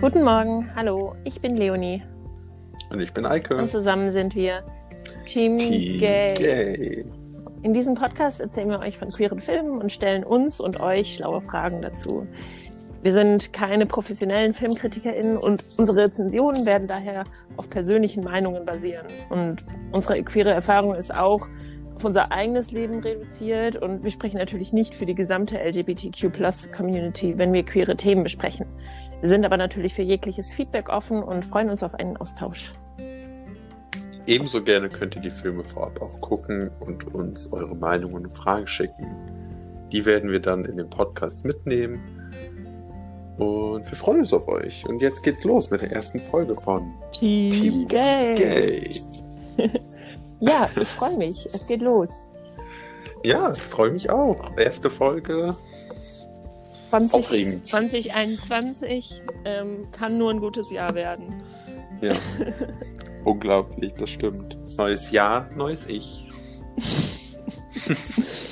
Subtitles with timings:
[0.00, 2.02] Guten Morgen, hallo, ich bin Leonie.
[2.88, 3.54] Und ich bin Eike.
[3.54, 4.62] Und zusammen sind wir
[5.26, 6.32] Team, Team Gay.
[6.32, 7.04] Gay.
[7.62, 11.42] In diesem Podcast erzählen wir euch von queeren Filmen und stellen uns und euch schlaue
[11.42, 12.26] Fragen dazu.
[13.02, 17.24] Wir sind keine professionellen FilmkritikerInnen und unsere Rezensionen werden daher
[17.58, 19.06] auf persönlichen Meinungen basieren.
[19.28, 21.46] Und unsere queere Erfahrung ist auch
[21.94, 27.52] auf unser eigenes Leben reduziert und wir sprechen natürlich nicht für die gesamte LGBTQ-Plus-Community, wenn
[27.52, 28.66] wir queere Themen besprechen.
[29.20, 32.72] Wir sind aber natürlich für jegliches Feedback offen und freuen uns auf einen Austausch.
[34.26, 38.66] Ebenso gerne könnt ihr die Filme vorab auch gucken und uns eure Meinungen und Fragen
[38.66, 39.14] schicken.
[39.92, 42.00] Die werden wir dann in den Podcast mitnehmen.
[43.38, 44.86] Und wir freuen uns auf euch.
[44.86, 48.34] Und jetzt geht's los mit der ersten Folge von Team, Gay.
[48.34, 49.00] Gay.
[50.40, 51.46] Ja, ich freue mich.
[51.52, 52.26] Es geht los.
[53.22, 54.56] Ja, ich freue mich auch.
[54.56, 55.54] Erste Folge.
[56.90, 57.66] 20, Aufregend.
[57.66, 61.42] 2021 ähm, kann nur ein gutes Jahr werden.
[62.00, 62.14] Ja.
[63.24, 64.56] Unglaublich, das stimmt.
[64.76, 66.26] Neues Jahr, neues Ich.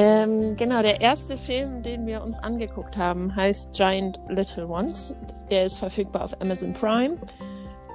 [0.00, 5.12] Ähm, genau, der erste Film, den wir uns angeguckt haben, heißt Giant Little Ones.
[5.50, 7.16] Der ist verfügbar auf Amazon Prime.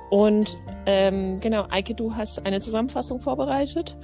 [0.10, 0.54] Und
[0.86, 3.96] ähm, genau, Eike, du hast eine Zusammenfassung vorbereitet.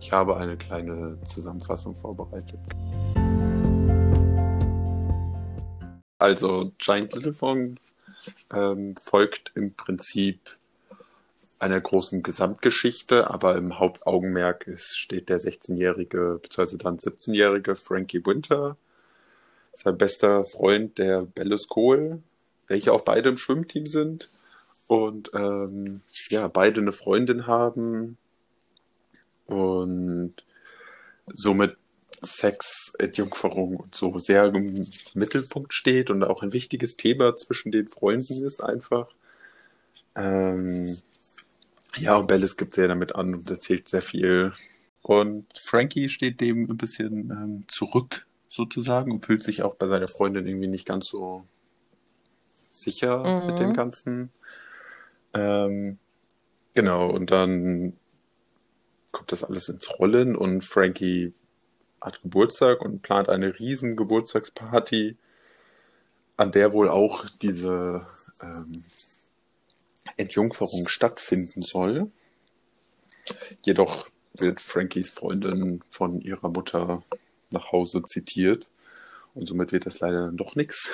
[0.00, 2.60] Ich habe eine kleine Zusammenfassung vorbereitet.
[6.18, 7.94] Also Giant Little Fongs
[8.52, 10.40] ähm, folgt im Prinzip
[11.58, 16.76] einer großen Gesamtgeschichte, aber im Hauptaugenmerk ist, steht der 16-jährige bzw.
[16.76, 18.76] dann 17-jährige Frankie Winter,
[19.72, 22.22] sein bester Freund der Bellis Cole,
[22.68, 24.28] welche auch beide im Schwimmteam sind
[24.86, 28.18] und ähm, ja beide eine Freundin haben
[29.46, 30.34] und
[31.26, 31.76] somit
[32.22, 37.88] Sex, Entjungferung und so sehr im Mittelpunkt steht und auch ein wichtiges Thema zwischen den
[37.88, 39.08] Freunden ist einfach.
[40.16, 40.96] Ähm,
[41.98, 44.52] ja, und Bellis gibt sehr damit an und erzählt sehr viel.
[45.02, 50.08] Und Frankie steht dem ein bisschen ähm, zurück, sozusagen, und fühlt sich auch bei seiner
[50.08, 51.44] Freundin irgendwie nicht ganz so
[52.46, 53.46] sicher Mhm.
[53.46, 54.30] mit dem Ganzen.
[55.34, 55.98] Ähm,
[56.74, 57.96] genau, und dann
[59.12, 61.32] kommt das alles ins Rollen und Frankie
[62.00, 65.16] hat Geburtstag und plant eine riesen Geburtstagsparty,
[66.36, 68.06] an der wohl auch diese
[68.42, 68.84] ähm,
[70.16, 72.10] Entjungferung stattfinden soll.
[73.64, 77.02] Jedoch wird Frankies Freundin von ihrer Mutter
[77.50, 78.68] nach Hause zitiert
[79.34, 80.92] und somit wird das leider doch nichts.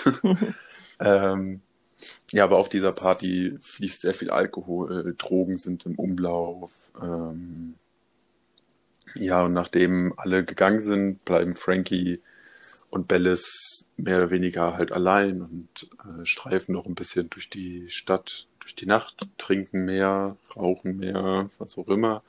[1.00, 1.60] ähm,
[2.32, 6.92] ja, aber auf dieser Party fließt sehr viel Alkohol, Drogen sind im Umlauf.
[7.00, 7.74] Ähm,
[9.14, 12.20] ja, und nachdem alle gegangen sind, bleiben Frankie
[12.90, 17.90] und Bellis mehr oder weniger halt allein und äh, streifen noch ein bisschen durch die
[17.90, 22.22] Stadt, durch die Nacht, trinken mehr, rauchen mehr, was auch immer.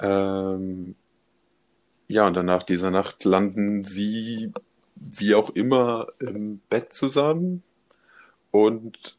[0.00, 0.94] Ähm,
[2.06, 4.52] ja, und danach dieser Nacht landen sie,
[4.96, 7.62] wie auch immer, im Bett zusammen
[8.50, 9.16] und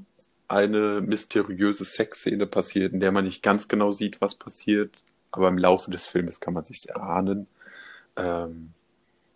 [0.47, 4.91] eine mysteriöse Sexszene passiert, in der man nicht ganz genau sieht, was passiert,
[5.31, 7.47] aber im Laufe des Filmes kann man sich erahnen.
[8.15, 8.73] Ähm,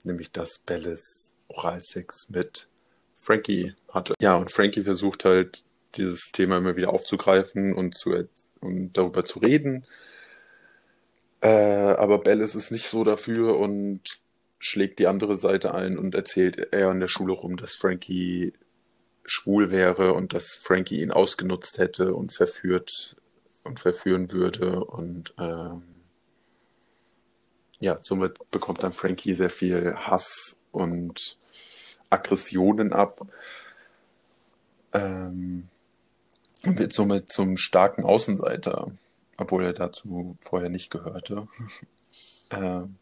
[0.03, 2.67] nämlich, dass Bellis Oralsex mit
[3.15, 4.13] Frankie hatte.
[4.19, 5.63] Ja, und Frankie versucht halt,
[5.95, 8.27] dieses Thema immer wieder aufzugreifen und, zu,
[8.61, 9.85] und darüber zu reden.
[11.41, 14.01] Äh, aber Bellis ist nicht so dafür und
[14.59, 18.53] schlägt die andere Seite ein und erzählt eher in der Schule rum, dass Frankie
[19.25, 23.17] schwul wäre und dass Frankie ihn ausgenutzt hätte und verführt
[23.63, 25.84] und verführen würde und ähm,
[27.79, 31.38] ja, somit bekommt dann Frankie sehr viel Hass und
[32.09, 33.28] Aggressionen ab
[34.94, 35.68] ähm,
[36.66, 38.91] und wird somit zum starken Außenseiter,
[39.38, 41.47] obwohl er dazu vorher nicht gehörte.
[42.51, 42.95] ähm,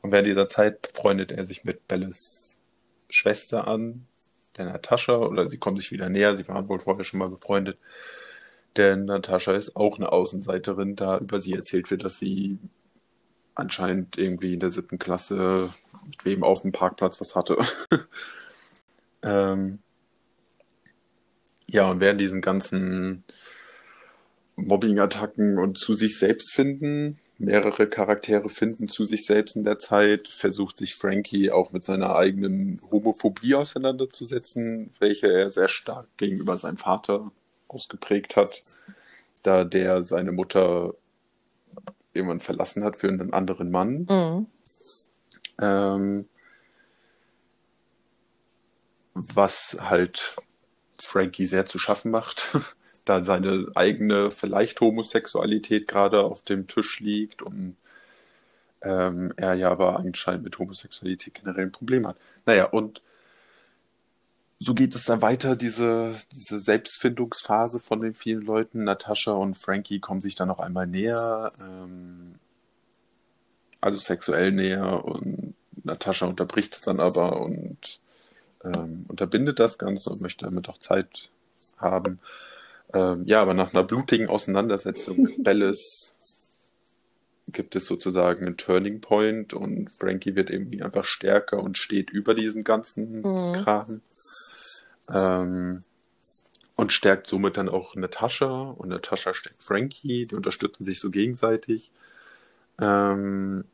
[0.00, 2.58] und während dieser Zeit freundet er sich mit Bellis
[3.10, 4.06] Schwester an,
[4.56, 7.78] der Natascha, oder sie kommen sich wieder näher, sie waren wohl vorher schon mal befreundet.
[8.76, 12.58] Denn Natascha ist auch eine Außenseiterin, da über sie erzählt wird, dass sie
[13.54, 15.70] anscheinend irgendwie in der siebten Klasse
[16.04, 17.56] mit wem auf dem Parkplatz was hatte.
[19.22, 19.78] ähm,
[21.66, 23.24] ja, und während diesen ganzen
[24.56, 30.28] Mobbing-Attacken und zu sich selbst finden, mehrere Charaktere finden zu sich selbst in der Zeit,
[30.28, 36.78] versucht sich Frankie auch mit seiner eigenen Homophobie auseinanderzusetzen, welche er sehr stark gegenüber seinem
[36.78, 37.30] Vater
[37.76, 38.58] ausgeprägt hat,
[39.42, 40.94] da der seine Mutter
[42.14, 44.06] irgendwann verlassen hat für einen anderen Mann.
[44.08, 44.46] Mhm.
[45.60, 46.28] Ähm,
[49.14, 50.36] was halt
[50.98, 52.56] Frankie sehr zu schaffen macht,
[53.04, 57.76] da seine eigene vielleicht Homosexualität gerade auf dem Tisch liegt und
[58.82, 62.16] ähm, er ja aber anscheinend mit Homosexualität generell ein Problem hat.
[62.46, 63.02] Naja, und
[64.58, 68.84] so geht es dann weiter, diese, diese Selbstfindungsphase von den vielen Leuten.
[68.84, 72.36] Natascha und Frankie kommen sich dann noch einmal näher, ähm,
[73.80, 75.54] also sexuell näher und
[75.84, 78.00] Natascha unterbricht es dann aber und
[78.64, 81.30] ähm, unterbindet das Ganze und möchte damit auch Zeit
[81.76, 82.18] haben.
[82.94, 86.14] Ähm, ja, aber nach einer blutigen Auseinandersetzung mit Bellis
[87.52, 92.34] gibt es sozusagen einen Turning Point und Frankie wird irgendwie einfach stärker und steht über
[92.34, 93.52] diesem ganzen mhm.
[93.52, 94.00] Kram.
[95.12, 95.80] Ähm,
[96.76, 98.70] und stärkt somit dann auch Natascha.
[98.70, 101.90] Und Natascha stärkt Frankie, die unterstützen sich so gegenseitig.
[102.78, 103.64] Ähm,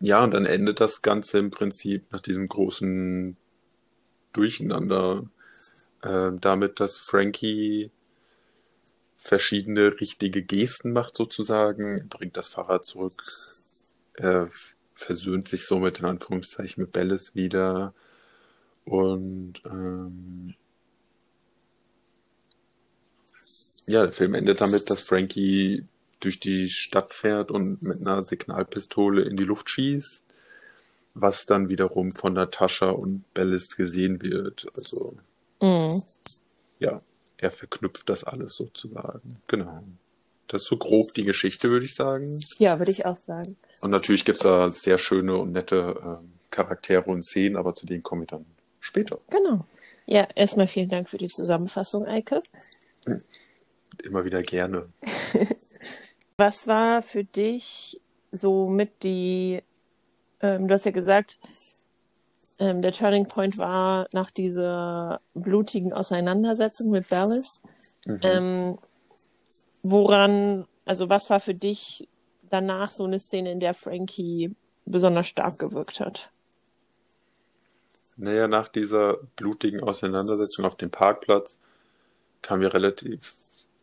[0.00, 3.36] ja, und dann endet das Ganze im Prinzip nach diesem großen
[4.32, 5.24] Durcheinander
[6.02, 7.90] äh, damit, dass Frankie
[9.16, 13.12] verschiedene richtige Gesten macht sozusagen, bringt das Fahrrad zurück,
[14.14, 14.48] er
[14.94, 17.92] versöhnt sich somit in Anführungszeichen mit Bellis wieder
[18.88, 20.54] und ähm,
[23.86, 25.84] ja, der Film endet damit, dass Frankie
[26.20, 30.24] durch die Stadt fährt und mit einer Signalpistole in die Luft schießt,
[31.14, 34.66] was dann wiederum von Natascha und Bellis gesehen wird.
[34.74, 35.16] Also
[35.60, 36.02] mhm.
[36.78, 37.00] ja,
[37.38, 39.40] er verknüpft das alles sozusagen.
[39.46, 39.82] Genau.
[40.48, 42.40] Das ist so grob die Geschichte, würde ich sagen.
[42.58, 43.56] Ja, würde ich auch sagen.
[43.80, 47.86] Und natürlich gibt es da sehr schöne und nette äh, Charaktere und Szenen, aber zu
[47.86, 48.46] denen komme ich dann
[48.88, 49.20] später.
[49.30, 49.64] Genau.
[50.06, 52.42] Ja, erstmal vielen Dank für die Zusammenfassung, Eike.
[54.02, 54.88] Immer wieder gerne.
[56.36, 58.00] Was war für dich
[58.32, 59.62] so mit die,
[60.40, 61.38] ähm, du hast ja gesagt,
[62.58, 67.60] ähm, der Turning Point war nach dieser blutigen Auseinandersetzung mit Bellis.
[68.04, 68.20] Mhm.
[68.22, 68.78] Ähm,
[69.82, 72.08] woran, also was war für dich
[72.50, 74.54] danach so eine Szene, in der Frankie
[74.86, 76.30] besonders stark gewirkt hat?
[78.18, 81.58] Naja, nach dieser blutigen Auseinandersetzung auf dem Parkplatz
[82.42, 83.32] kam ja relativ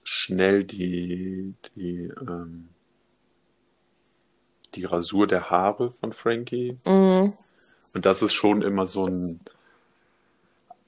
[0.04, 2.68] schnell die, die, ähm,
[4.76, 6.78] die Rasur der Haare von Frankie.
[6.86, 7.34] Mhm.
[7.94, 9.40] Und das ist schon immer so ein,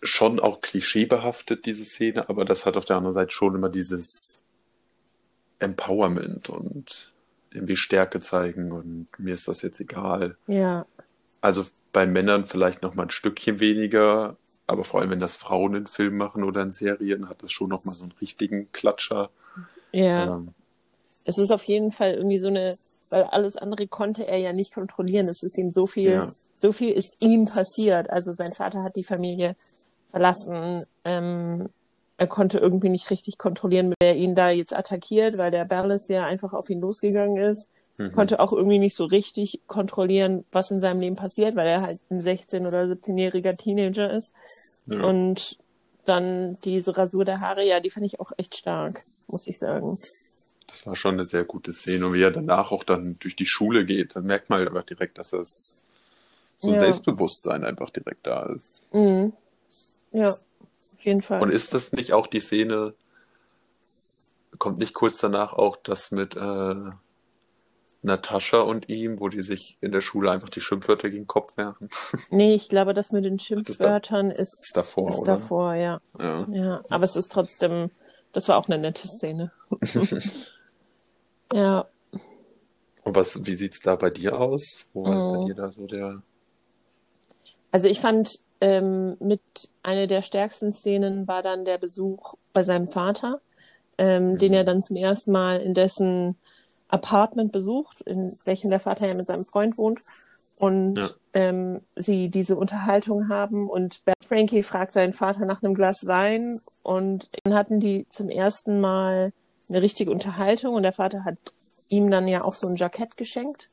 [0.04, 4.44] schon auch klischeebehaftet, diese Szene, aber das hat auf der anderen Seite schon immer dieses
[5.60, 7.14] Empowerment und
[7.52, 10.38] irgendwie Stärke zeigen und mir ist das jetzt egal.
[10.48, 10.86] Ja.
[11.42, 11.64] Also
[11.94, 15.88] bei Männern vielleicht noch mal ein Stückchen weniger, aber vor allem wenn das Frauen in
[15.88, 19.30] Filmen machen oder in Serien, hat das schon noch mal so einen richtigen Klatscher.
[19.92, 20.36] Ja.
[20.36, 20.54] Ähm,
[21.26, 22.76] es ist auf jeden Fall irgendwie so eine,
[23.10, 25.28] weil alles andere konnte er ja nicht kontrollieren.
[25.28, 26.32] Es ist ihm so viel, ja.
[26.56, 28.10] so viel ist ihm passiert.
[28.10, 29.56] Also sein Vater hat die Familie
[30.10, 30.86] verlassen.
[31.04, 31.70] Ähm,
[32.18, 36.26] er konnte irgendwie nicht richtig kontrollieren, wer ihn da jetzt attackiert, weil der Berles ja
[36.26, 37.70] einfach auf ihn losgegangen ist.
[37.98, 38.12] Mhm.
[38.14, 42.00] Konnte auch irgendwie nicht so richtig kontrollieren, was in seinem Leben passiert, weil er halt
[42.10, 44.34] ein 16- oder 17-jähriger Teenager ist.
[44.88, 45.04] Ja.
[45.04, 45.60] Und
[46.06, 49.96] dann diese Rasur der Haare, ja, die fand ich auch echt stark, muss ich sagen.
[50.68, 52.08] Das war schon eine sehr gute Szene.
[52.08, 54.86] Und wie er danach auch dann durch die Schule geht, dann merkt man halt einfach
[54.86, 55.84] direkt, dass das
[56.58, 56.80] so ein ja.
[56.80, 58.88] Selbstbewusstsein einfach direkt da ist.
[58.92, 59.34] Mhm.
[60.12, 60.34] Ja,
[60.96, 61.42] auf jeden Fall.
[61.42, 62.94] Und ist das nicht auch die Szene,
[64.58, 66.76] kommt nicht kurz danach auch das mit äh,
[68.02, 71.58] Natascha und ihm, wo die sich in der Schule einfach die Schimpfwörter gegen den Kopf
[71.58, 71.90] werfen?
[72.30, 75.38] Nee, ich glaube, das mit den Schimpfwörtern ist, ist, davor, ist oder?
[75.38, 76.02] davor, ja.
[76.18, 76.48] ja.
[76.52, 77.92] Ja, aber es ist trotzdem,
[78.34, 79.52] das war auch eine nette Szene.
[81.54, 81.88] ja.
[83.04, 84.86] Und was, wie sieht's da bei dir aus?
[84.94, 85.40] Wo war mm.
[85.40, 86.22] bei dir da so der
[87.72, 89.42] also ich fand ähm, mit
[89.84, 93.42] einer der stärksten Szenen war dann der Besuch bei seinem Vater,
[93.98, 94.38] ähm, mhm.
[94.38, 96.36] den er dann zum ersten Mal in dessen
[96.88, 100.00] Apartment besucht, in welchem der Vater ja mit seinem Freund wohnt.
[100.60, 101.10] Und ja.
[101.34, 107.28] ähm, sie diese Unterhaltung haben und Frankie fragt seinen Vater nach einem Glas Wein und
[107.44, 109.34] dann hatten die zum ersten Mal
[109.70, 111.38] eine richtige Unterhaltung und der Vater hat
[111.90, 113.68] ihm dann ja auch so ein Jackett geschenkt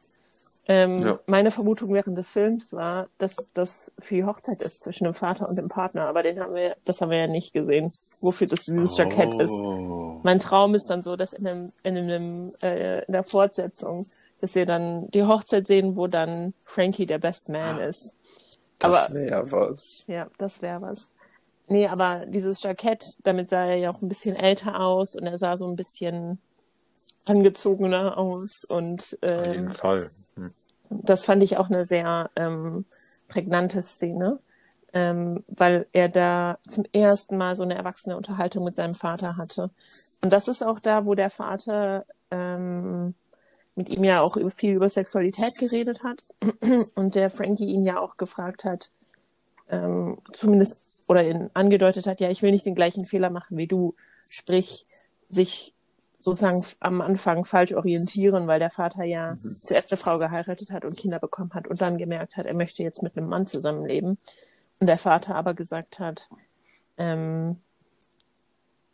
[0.66, 1.18] ähm, ja.
[1.26, 5.47] Meine Vermutung während des Films war, dass das für die Hochzeit ist zwischen dem Vater
[5.47, 7.90] und dem Partner, aber den haben wir, das haben wir ja nicht gesehen,
[8.21, 9.50] wofür das dieses Jackett ist.
[9.50, 10.21] Oh.
[10.23, 14.06] Mein Traum ist dann so, dass in einem, in einem, äh, in der Fortsetzung,
[14.40, 18.14] dass wir dann die Hochzeit sehen, wo dann Frankie der Best Man ist.
[18.78, 20.06] Das wäre was.
[20.06, 21.11] Ja, das wäre was.
[21.68, 25.37] Nee, aber dieses Jackett, damit sah er ja auch ein bisschen älter aus und er
[25.37, 26.38] sah so ein bisschen
[27.26, 30.09] angezogener aus und äh, auf jeden Fall.
[30.35, 30.52] Hm.
[30.90, 32.85] Das fand ich auch eine sehr ähm,
[33.28, 34.38] prägnante Szene.
[34.95, 39.71] ähm, weil er da zum ersten Mal so eine erwachsene Unterhaltung mit seinem Vater hatte.
[40.23, 43.14] Und das ist auch da, wo der Vater ähm,
[43.75, 46.23] mit ihm ja auch viel über Sexualität geredet hat
[46.95, 48.93] und der Frankie ihn ja auch gefragt hat,
[49.69, 53.66] ähm, zumindest oder ihn angedeutet hat, ja, ich will nicht den gleichen Fehler machen wie
[53.66, 54.87] du, sprich
[55.28, 55.74] sich
[56.25, 59.35] sozusagen am Anfang falsch orientieren, weil der Vater ja mhm.
[59.35, 62.83] zuerst eine Frau geheiratet hat und Kinder bekommen hat und dann gemerkt hat, er möchte
[62.83, 64.16] jetzt mit einem Mann zusammenleben.
[64.81, 66.31] Und der Vater aber gesagt hat,
[66.97, 67.61] ähm,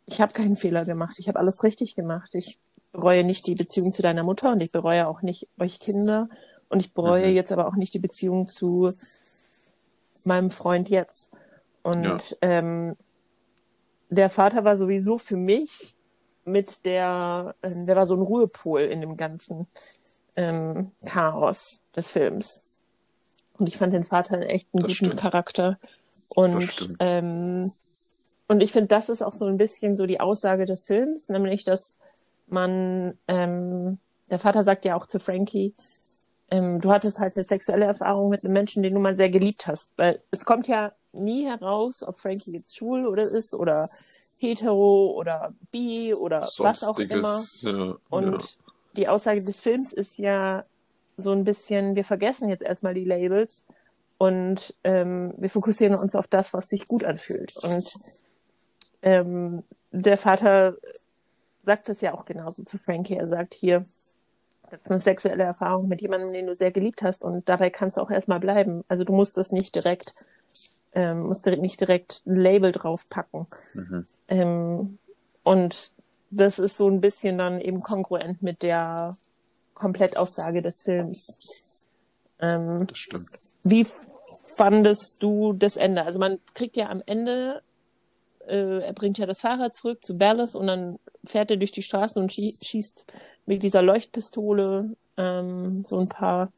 [0.07, 2.35] ich habe keinen Fehler gemacht, ich habe alles richtig gemacht.
[2.35, 2.59] Ich
[2.91, 6.27] bereue nicht die Beziehung zu deiner Mutter und ich bereue auch nicht euch Kinder
[6.67, 7.35] und ich bereue mhm.
[7.35, 8.91] jetzt aber auch nicht die Beziehung zu
[10.25, 11.31] meinem Freund jetzt.
[11.81, 12.17] Und ja.
[12.41, 12.97] ähm,
[14.09, 15.95] der Vater war sowieso für mich
[16.45, 19.67] mit der, äh, der war so ein Ruhepol in dem ganzen
[20.35, 22.81] ähm, Chaos des Films.
[23.59, 25.17] Und ich fand den Vater echt einen das guten stimmt.
[25.17, 25.77] Charakter.
[26.35, 27.69] Und, ähm,
[28.47, 31.63] und ich finde, das ist auch so ein bisschen so die Aussage des Films, nämlich,
[31.63, 31.97] dass
[32.47, 35.73] man, ähm, der Vater sagt ja auch zu Frankie,
[36.49, 39.67] ähm, du hattest halt eine sexuelle Erfahrung mit einem Menschen, den du mal sehr geliebt
[39.67, 39.89] hast.
[39.95, 43.87] Weil es kommt ja nie heraus, ob Frankie jetzt schwul oder ist oder
[44.41, 47.43] hetero oder bi oder Sonstiges, was auch immer.
[47.61, 48.47] Ja, und ja.
[48.95, 50.63] die Aussage des Films ist ja
[51.17, 53.65] so ein bisschen, wir vergessen jetzt erstmal die Labels
[54.17, 57.55] und ähm, wir fokussieren uns auf das, was sich gut anfühlt.
[57.57, 57.91] Und
[59.01, 60.75] ähm, der Vater
[61.63, 63.15] sagt das ja auch genauso zu Frankie.
[63.15, 63.85] Er sagt hier,
[64.69, 67.97] das ist eine sexuelle Erfahrung mit jemandem, den du sehr geliebt hast und dabei kannst
[67.97, 68.83] du auch erstmal bleiben.
[68.87, 70.13] Also du musst das nicht direkt,
[70.93, 73.47] ähm, musst nicht direkt ein Label draufpacken.
[73.73, 74.05] Mhm.
[74.27, 74.97] Ähm,
[75.43, 75.93] und
[76.29, 79.15] das ist so ein bisschen dann eben kongruent mit der
[79.73, 81.87] Komplettaussage des Films.
[82.39, 83.27] Ähm, das stimmt.
[83.63, 83.85] Wie
[84.55, 86.03] fandest du das Ende?
[86.05, 87.61] Also man kriegt ja am Ende,
[88.47, 91.83] äh, er bringt ja das Fahrrad zurück zu Ballas und dann fährt er durch die
[91.83, 93.05] Straßen und schießt
[93.45, 96.51] mit dieser Leuchtpistole ähm, so ein paar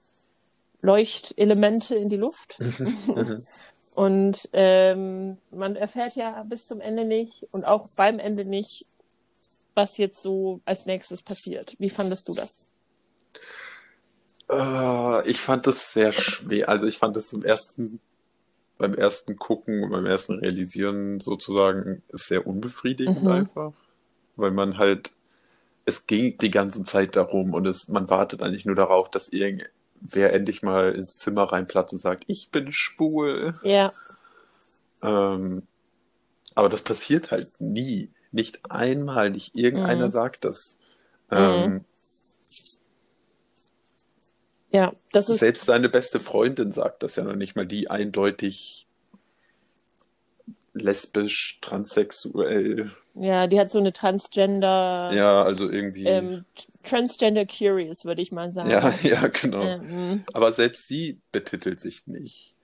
[0.82, 2.58] Leuchtelemente in die Luft.
[3.96, 8.86] und ähm, man erfährt ja bis zum Ende nicht und auch beim Ende nicht,
[9.76, 11.76] was jetzt so als nächstes passiert.
[11.80, 12.72] Wie fandest du das?
[14.52, 16.70] Uh, ich fand das sehr schwer.
[16.70, 18.00] Also ich fand das zum ersten,
[18.78, 23.32] beim ersten Gucken, beim ersten Realisieren sozusagen sehr unbefriedigend mhm.
[23.32, 23.74] einfach
[24.36, 25.12] weil man halt,
[25.86, 29.32] es ging die ganze Zeit darum und es, man wartet eigentlich nur darauf, dass
[30.04, 33.54] irgendwer endlich mal ins Zimmer reinplatzt und sagt, ich bin schwul.
[33.64, 33.92] Ja.
[35.02, 35.64] Ähm,
[36.56, 38.12] aber das passiert halt nie.
[38.32, 40.12] Nicht einmal, nicht irgendeiner mhm.
[40.12, 40.78] sagt das.
[41.32, 41.86] Ähm, mhm.
[44.72, 45.40] Ja, das ist.
[45.40, 48.83] Selbst seine beste Freundin sagt das ja noch nicht mal, die eindeutig
[50.74, 52.92] lesbisch, transsexuell.
[53.16, 55.12] Ja, die hat so eine Transgender.
[55.14, 56.06] Ja, also irgendwie.
[56.06, 56.46] Ähm,
[56.84, 58.70] Transgender Curious, würde ich mal sagen.
[58.70, 59.62] Ja, ja, genau.
[59.62, 62.56] Ähm, Aber selbst sie betitelt sich nicht.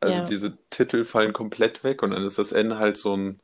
[0.00, 0.28] Also ja.
[0.28, 3.40] diese Titel fallen komplett weg und dann ist das Ende halt so ein.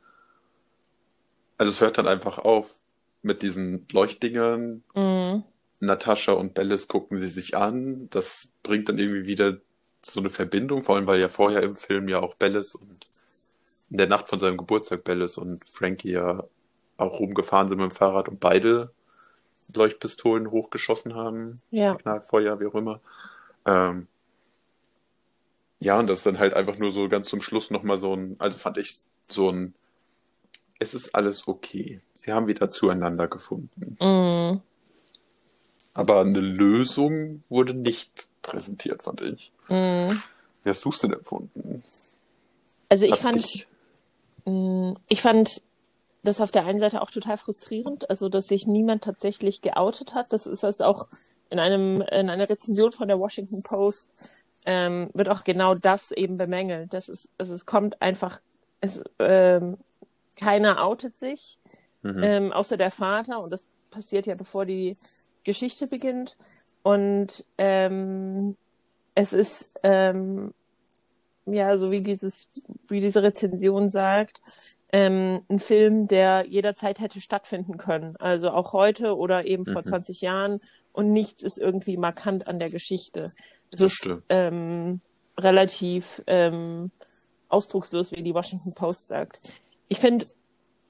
[1.56, 2.74] Also es hört dann einfach auf
[3.22, 4.84] mit diesen Leuchtdingern.
[4.94, 5.44] Mhm.
[5.80, 8.08] Natascha und Bellis gucken sie sich an.
[8.10, 9.58] Das bringt dann irgendwie wieder
[10.04, 13.00] so eine Verbindung, vor allem weil ja vorher im Film ja auch Bellis und
[13.94, 16.42] in der Nacht von seinem Geburtstag Bellis und Frankie ja
[16.96, 18.90] auch rumgefahren sind mit dem Fahrrad und beide
[19.72, 21.60] Leuchtpistolen hochgeschossen haben.
[21.70, 21.92] Ja.
[21.92, 23.00] Signalfeuer, wie auch immer.
[23.64, 24.08] Ähm,
[25.78, 28.34] ja, und das ist dann halt einfach nur so ganz zum Schluss nochmal so ein,
[28.40, 29.74] also fand ich so ein,
[30.80, 32.00] es ist alles okay.
[32.14, 33.96] Sie haben wieder zueinander gefunden.
[34.00, 34.60] Mhm.
[35.92, 39.52] Aber eine Lösung wurde nicht präsentiert, fand ich.
[39.68, 40.20] Mhm.
[40.64, 41.80] Wie hast du es denn empfunden?
[42.88, 43.68] Also ich Hast fand, dich...
[44.44, 45.62] Mm, ich fand
[46.22, 50.32] das auf der einen Seite auch total frustrierend, also dass sich niemand tatsächlich geoutet hat.
[50.32, 51.06] Das ist also auch
[51.50, 54.10] in einem in einer Rezension von der Washington Post
[54.64, 56.92] ähm, wird auch genau das eben bemängelt.
[56.92, 58.40] Das ist, also es kommt einfach,
[58.80, 59.76] es, ähm,
[60.36, 61.58] keiner outet sich,
[62.02, 62.22] mhm.
[62.22, 64.96] ähm, außer der Vater und das passiert ja bevor die
[65.44, 66.36] Geschichte beginnt
[66.82, 68.56] und ähm,
[69.14, 70.54] es ist ähm,
[71.46, 72.48] ja, so wie dieses,
[72.88, 74.40] wie diese Rezension sagt,
[74.92, 78.16] ähm, ein Film, der jederzeit hätte stattfinden können.
[78.16, 80.26] Also auch heute oder eben vor 20 mhm.
[80.26, 80.60] Jahren
[80.92, 83.32] und nichts ist irgendwie markant an der Geschichte.
[83.72, 85.00] Es ist ähm,
[85.38, 86.90] relativ ähm,
[87.48, 89.38] ausdruckslos, wie die Washington Post sagt.
[89.88, 90.24] Ich finde,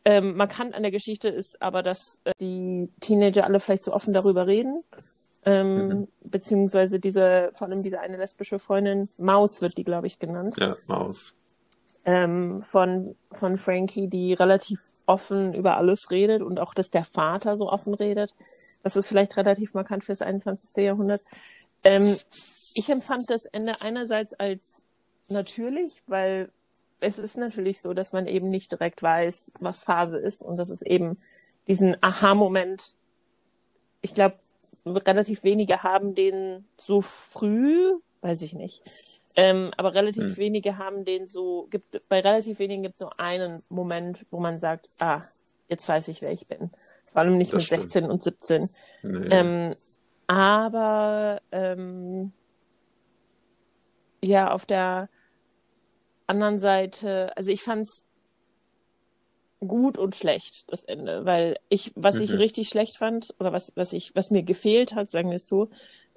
[0.04, 4.12] ähm, markant an der Geschichte ist aber, dass äh, die Teenager alle vielleicht so offen
[4.12, 4.75] darüber reden
[5.46, 6.08] ähm, mhm.
[6.23, 10.54] Beziehungsweise diese, vor allem diese eine lesbische Freundin, Maus wird die, glaube ich, genannt.
[10.58, 11.34] Ja, Maus.
[12.06, 17.56] ähm, von, von Frankie, die relativ offen über alles redet und auch, dass der Vater
[17.56, 18.34] so offen redet.
[18.82, 20.70] Das ist vielleicht relativ markant fürs 21.
[20.76, 21.20] Jahrhundert.
[21.84, 22.16] Ähm,
[22.75, 24.84] ich empfand das Ende einerseits als
[25.28, 26.50] natürlich, weil
[27.04, 30.70] es ist natürlich so, dass man eben nicht direkt weiß, was Phase ist und dass
[30.70, 31.16] es eben
[31.68, 32.96] diesen Aha-Moment,
[34.00, 34.37] ich glaube,
[34.87, 38.82] relativ wenige haben den so früh, weiß ich nicht,
[39.37, 40.37] ähm, aber relativ hm.
[40.37, 44.58] wenige haben den so, gibt, bei relativ wenigen gibt es so einen Moment, wo man
[44.61, 45.20] sagt, ah,
[45.68, 46.70] jetzt weiß ich, wer ich bin.
[47.12, 47.82] Vor allem nicht das mit stimmt.
[47.82, 48.70] 16 und 17.
[49.02, 49.28] Nee.
[49.30, 49.75] Ähm,
[50.26, 52.32] aber ähm,
[54.23, 55.08] ja, auf der
[56.26, 58.04] anderen Seite, also ich fand's
[59.61, 62.23] gut und schlecht, das Ende, weil ich, was mhm.
[62.23, 65.49] ich richtig schlecht fand, oder was, was ich, was mir gefehlt hat, sagen wir es
[65.49, 65.69] so,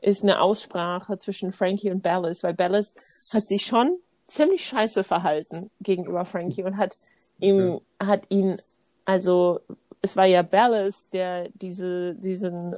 [0.02, 3.98] ist eine Aussprache zwischen Frankie und Bellis, weil Bellis hat sich schon
[4.28, 6.96] ziemlich scheiße verhalten gegenüber Frankie und hat
[7.40, 7.82] ihm, mhm.
[8.00, 8.58] hat ihn,
[9.06, 9.60] also
[10.02, 12.76] es war ja Bellis, der diese, diesen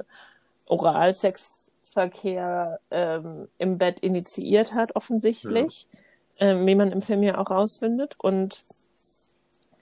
[0.66, 5.98] Oralsexverkehr ähm, im Bett initiiert hat, offensichtlich, ja.
[6.38, 8.14] Ähm, wie man im Film ja auch rausfindet.
[8.18, 8.62] Und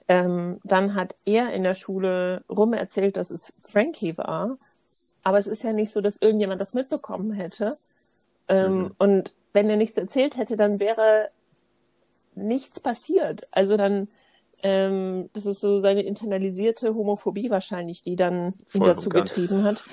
[0.07, 4.57] ähm, dann hat er in der Schule rum erzählt, dass es Frankie war.
[5.23, 7.75] Aber es ist ja nicht so, dass irgendjemand das mitbekommen hätte.
[8.47, 8.95] Ähm, mhm.
[8.97, 11.27] Und wenn er nichts erzählt hätte, dann wäre
[12.35, 13.47] nichts passiert.
[13.51, 14.07] Also dann,
[14.63, 19.83] ähm, das ist so seine internalisierte Homophobie wahrscheinlich, die dann ihn dazu getrieben hat.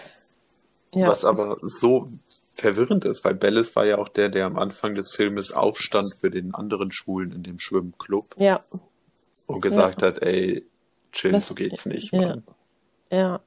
[0.93, 1.09] Ja.
[1.09, 2.09] Was aber so
[2.57, 6.31] verwirrend ist, weil Bellis war ja auch der, der am Anfang des Filmes aufstand für
[6.31, 8.25] den anderen Schwulen in dem Schwimmclub.
[8.39, 8.61] Ja
[9.47, 10.09] und gesagt ja.
[10.09, 10.67] hat, ey,
[11.13, 12.13] chill, das, so geht's nicht.
[12.13, 12.45] Mann.
[13.11, 13.41] Ja.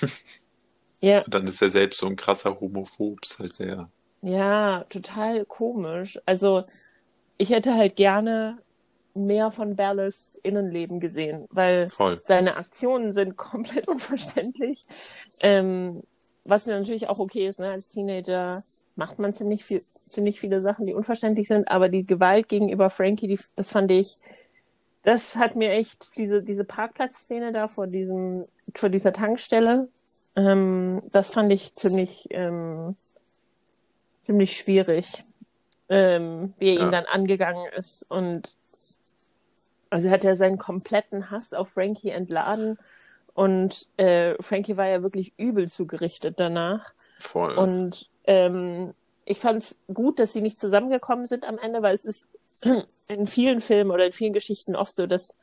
[1.02, 1.22] Ja.
[1.22, 3.90] Und dann ist er selbst so ein krasser Homophob, ist halt sehr.
[4.22, 6.18] Ja, total komisch.
[6.24, 6.62] Also,
[7.36, 8.56] ich hätte halt gerne
[9.14, 12.18] mehr von Berles Innenleben gesehen, weil Voll.
[12.24, 14.86] seine Aktionen sind komplett unverständlich.
[15.42, 16.02] Ähm,
[16.48, 17.68] was natürlich auch okay ist, ne?
[17.68, 18.62] als Teenager
[18.94, 23.26] macht man ziemlich, viel, ziemlich viele Sachen, die unverständlich sind, aber die Gewalt gegenüber Frankie,
[23.26, 24.16] die, das fand ich
[25.06, 29.88] das hat mir echt diese, diese Parkplatzszene da vor diesem, vor dieser Tankstelle,
[30.34, 32.96] ähm, das fand ich ziemlich, ähm,
[34.24, 35.22] ziemlich schwierig,
[35.88, 36.86] ähm, wie er ja.
[36.86, 38.10] ihn dann angegangen ist.
[38.10, 38.56] Und
[39.90, 42.76] also hat er seinen kompletten Hass auf Frankie entladen.
[43.36, 46.92] Und äh, Frankie war ja wirklich übel zugerichtet danach.
[47.18, 47.54] Voll.
[47.54, 48.94] Und ähm,
[49.26, 52.28] ich fand es gut, dass sie nicht zusammengekommen sind am Ende, weil es ist
[53.08, 55.34] in vielen Filmen oder in vielen Geschichten oft so, dass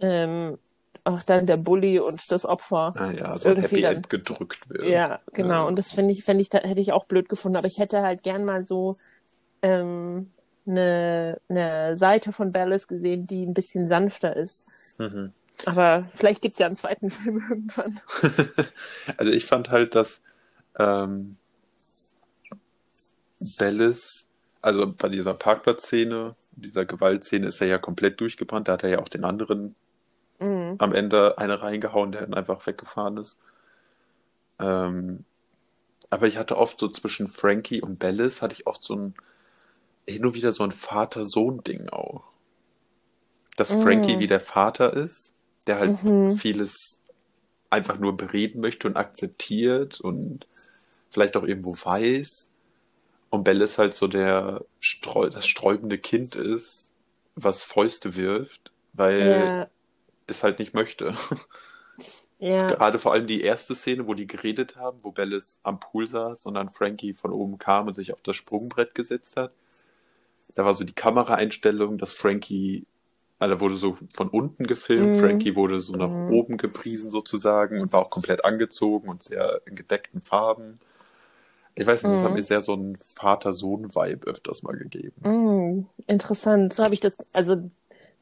[0.00, 0.56] ähm,
[1.02, 4.84] auch dann der Bully und das Opfer ah ja, so irgendwie dann, gedrückt wird.
[4.84, 5.62] Ja, genau.
[5.62, 5.62] Ja.
[5.64, 7.56] Und das finde ich, finde ich, da hätte ich auch blöd gefunden.
[7.56, 8.96] Aber ich hätte halt gern mal so
[9.62, 10.30] ähm,
[10.64, 14.68] eine, eine Seite von Bellis gesehen, die ein bisschen sanfter ist.
[14.98, 15.32] Mhm.
[15.64, 18.00] Aber vielleicht gibt es ja einen zweiten Film irgendwann.
[19.16, 20.22] also ich fand halt, dass
[20.78, 21.36] ähm,
[23.58, 24.28] Bellis,
[24.60, 28.68] also bei dieser Parkplatzszene, dieser Gewaltszene ist er ja komplett durchgebrannt.
[28.68, 29.74] Da hat er ja auch den anderen
[30.40, 30.76] mhm.
[30.78, 33.38] am Ende eine reingehauen, der dann einfach weggefahren ist.
[34.58, 35.24] Ähm,
[36.10, 39.14] aber ich hatte oft so zwischen Frankie und Bellis hatte ich oft so ein,
[40.06, 42.24] hin und wieder so ein Vater-Sohn-Ding auch.
[43.56, 43.72] Dass.
[43.72, 45.35] Frankie wie der Vater ist,
[45.66, 46.36] der halt mhm.
[46.36, 47.02] vieles
[47.70, 50.46] einfach nur bereden möchte und akzeptiert und
[51.10, 52.50] vielleicht auch irgendwo weiß.
[53.30, 56.92] Und Bellis halt so der Streu das sträubende Kind ist,
[57.34, 59.68] was Fäuste wirft, weil ja.
[60.26, 61.14] es halt nicht möchte.
[62.38, 62.66] Ja.
[62.66, 66.42] Gerade vor allem die erste Szene, wo die geredet haben, wo Bellis am Pool saß,
[66.42, 69.52] sondern Frankie von oben kam und sich auf das Sprungbrett gesetzt hat.
[70.54, 72.84] Da war so die Kameraeinstellung, dass Frankie,
[73.38, 75.20] also wurde so von unten gefilmt, mhm.
[75.20, 76.32] Frankie wurde so nach mhm.
[76.32, 80.78] oben gepriesen sozusagen und war auch komplett angezogen und sehr in gedeckten Farben.
[81.74, 82.36] Ich weiß nicht, das hat mhm.
[82.36, 85.20] mir sehr so ein Vater-Sohn-Vibe öfters mal gegeben.
[85.20, 86.72] Mm, interessant.
[86.72, 87.56] So habe ich das, also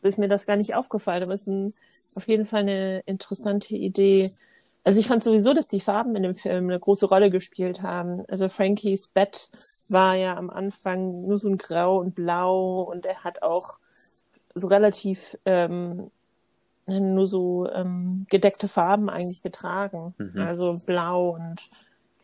[0.02, 1.72] so ist mir das gar nicht aufgefallen, aber es ist ein,
[2.16, 4.28] auf jeden Fall eine interessante Idee.
[4.82, 8.24] Also ich fand sowieso, dass die Farben in dem Film eine große Rolle gespielt haben.
[8.28, 9.48] Also Frankies Bett
[9.88, 13.78] war ja am Anfang nur so ein Grau und Blau und er hat auch
[14.54, 16.10] so relativ ähm,
[16.86, 20.14] nur so ähm, gedeckte Farben eigentlich getragen.
[20.18, 20.40] Mhm.
[20.40, 21.56] Also Blau und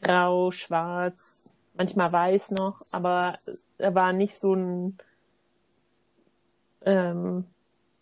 [0.03, 3.33] grau, schwarz, manchmal weiß noch, aber
[3.79, 4.99] er war nicht so ein,
[6.83, 7.45] ähm,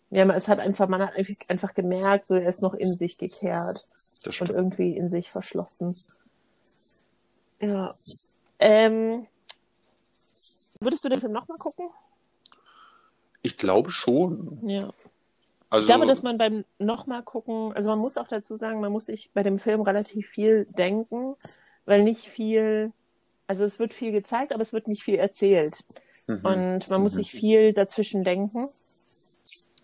[0.09, 1.13] ja, es hat einfach, man hat
[1.49, 3.83] einfach gemerkt, so er ist noch in sich gekehrt
[4.25, 5.93] und irgendwie in sich verschlossen.
[7.61, 7.93] Ja.
[8.59, 9.27] Ähm,
[10.79, 11.89] würdest du den Film nochmal gucken?
[13.41, 14.59] Ich glaube schon.
[14.63, 14.89] Ja.
[15.69, 18.91] Also, Ich glaube, dass man beim nochmal gucken, also man muss auch dazu sagen, man
[18.91, 21.35] muss sich bei dem Film relativ viel denken,
[21.85, 22.91] weil nicht viel,
[23.45, 25.83] also es wird viel gezeigt, aber es wird nicht viel erzählt.
[26.27, 27.17] mhm, Und man muss mhm.
[27.17, 28.67] sich viel dazwischen denken.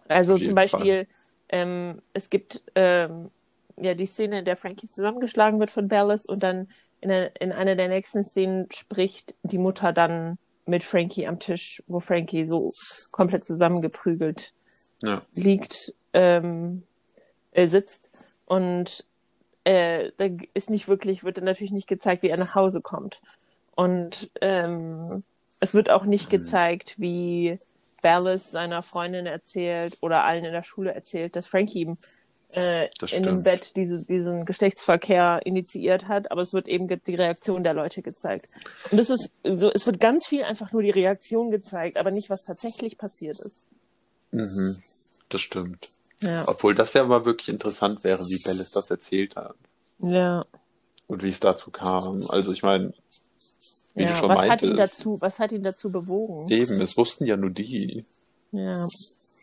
[0.07, 1.07] Also zum Beispiel,
[1.49, 3.29] ähm, es gibt ähm,
[3.77, 6.67] ja die Szene, in der Frankie zusammengeschlagen wird von Dallas und dann
[7.01, 11.83] in, der, in einer der nächsten Szenen spricht die Mutter dann mit Frankie am Tisch,
[11.87, 12.71] wo Frankie so
[13.11, 14.51] komplett zusammengeprügelt
[15.01, 15.21] Ja.
[15.33, 16.83] liegt, ähm,
[17.51, 18.09] äh, sitzt
[18.45, 19.05] und
[19.63, 23.19] äh, da ist nicht wirklich, wird dann natürlich nicht gezeigt, wie er nach Hause kommt.
[23.75, 25.23] Und ähm,
[25.59, 26.37] es wird auch nicht Mhm.
[26.37, 27.59] gezeigt, wie
[28.03, 31.97] Dallas seiner Freundin erzählt oder allen in der Schule erzählt, dass Frankie ihm
[32.53, 33.43] äh, in dem.
[33.43, 38.47] Bett diese, diesen Geschlechtsverkehr initiiert hat, aber es wird eben die Reaktion der Leute gezeigt.
[38.91, 42.29] Und das ist so, es wird ganz viel einfach nur die Reaktion gezeigt, aber nicht,
[42.29, 43.63] was tatsächlich passiert ist.
[44.31, 44.77] Mhm.
[45.29, 45.87] Das stimmt.
[46.21, 46.43] Ja.
[46.47, 49.55] Obwohl das ja mal wirklich interessant wäre, wie Bellis das erzählt hat
[49.99, 50.45] Ja.
[51.07, 52.23] und wie es dazu kam.
[52.29, 52.93] Also ich meine,
[53.95, 54.15] wie du ja.
[54.17, 56.49] schon Was hat meintest, ihn dazu, was hat ihn dazu bewogen?
[56.51, 58.05] eben, es wussten ja nur die.
[58.51, 58.73] Ja.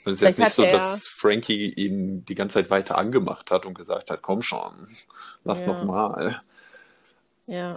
[0.05, 3.67] Und es ist jetzt nicht so, dass Frankie ihn die ganze Zeit weiter angemacht hat
[3.67, 4.88] und gesagt hat, komm schon,
[5.45, 5.67] lass Ja.
[5.69, 6.41] noch mal.
[7.47, 7.75] Ja.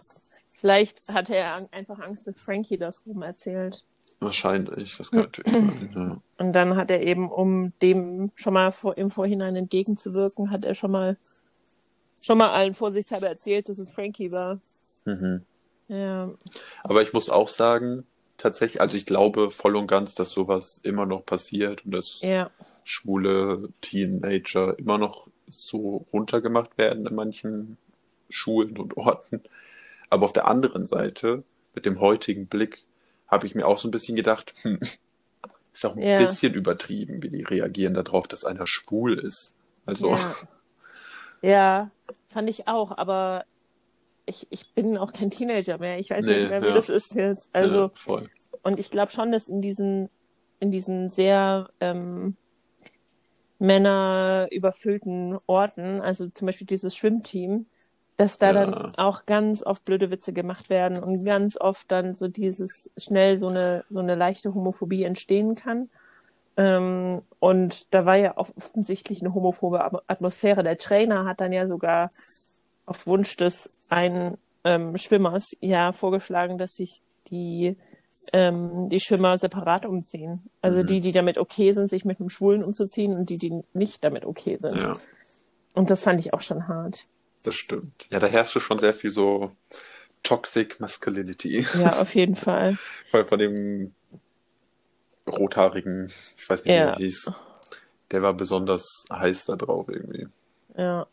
[0.60, 3.84] Vielleicht hatte er einfach Angst, dass Frankie das rum erzählt.
[4.20, 5.92] Wahrscheinlich, das kann natürlich sein.
[5.96, 6.22] Ja.
[6.38, 10.74] Und dann hat er eben, um dem schon mal vor, im Vorhinein entgegenzuwirken, hat er
[10.76, 11.18] schon mal,
[12.22, 14.60] schon mal allen vorsichtshalber erzählt, dass es Frankie war.
[15.06, 15.44] Mhm.
[15.88, 16.32] Ja.
[16.84, 18.06] Aber ich muss auch sagen,
[18.38, 22.50] tatsächlich, also ich glaube voll und ganz, dass sowas immer noch passiert und dass Ja.
[22.84, 27.78] schwule Teenager immer noch so runtergemacht werden in manchen
[28.30, 29.43] Schulen und Orten.
[30.10, 31.43] Aber auf der anderen Seite,
[31.74, 32.84] mit dem heutigen Blick,
[33.28, 34.80] habe ich mir auch so ein bisschen gedacht, hm,
[35.74, 36.17] ist auch ein Ja.
[36.17, 39.56] bisschen übertrieben, wie die reagieren darauf, dass einer schwul ist.
[39.86, 40.17] Also, Ja.
[41.41, 41.91] ja,
[42.28, 43.45] fand ich auch, aber
[44.26, 46.00] ich, ich bin auch kein Teenager mehr.
[46.00, 46.74] Ich weiß Nee, nicht mehr, wie ja.
[46.74, 47.50] das ist jetzt.
[47.54, 48.22] Also, ja.
[48.64, 50.10] Und ich glaube schon, dass in diesen,
[50.60, 52.36] in diesen sehr ähm,
[53.60, 57.66] männerüberfüllten Orten, also zum Beispiel dieses Schwimmteam,
[58.18, 58.54] dass da Ja.
[58.66, 63.38] dann auch ganz oft blöde Witze gemacht werden und ganz oft dann so dieses schnell
[63.38, 65.90] so eine so eine leichte Homophobie entstehen kann.
[66.58, 70.64] Ähm, und da war ja offensichtlich eine homophobe At- Atmosphäre.
[70.64, 72.10] Der Trainer hat dann ja sogar
[72.86, 77.76] auf Wunsch des einen ähm, Schwimmers ja vorgeschlagen, dass sich die
[78.32, 80.41] ähm, die Schwimmer separat umziehen.
[80.62, 80.86] Also Mhm.
[80.88, 84.26] die, die damit okay sind, sich mit einem Schwulen umzuziehen und die, die nicht damit
[84.26, 84.78] okay sind.
[84.78, 84.95] Ja,
[85.74, 87.06] Und das fand ich auch schon hart.
[87.43, 88.06] das stimmt.
[88.10, 89.52] Ja, da herrschte schon sehr viel so
[90.24, 91.65] Toxic Masculinity.
[91.80, 92.78] Ja, auf jeden Fall.
[93.10, 93.95] Vor allem von dem
[95.28, 96.89] rothaarigen, ich weiß nicht, wie Ja.
[96.91, 97.32] er hieß.
[98.12, 100.28] Der war besonders heiß da drauf irgendwie.
[100.78, 101.08] Ja.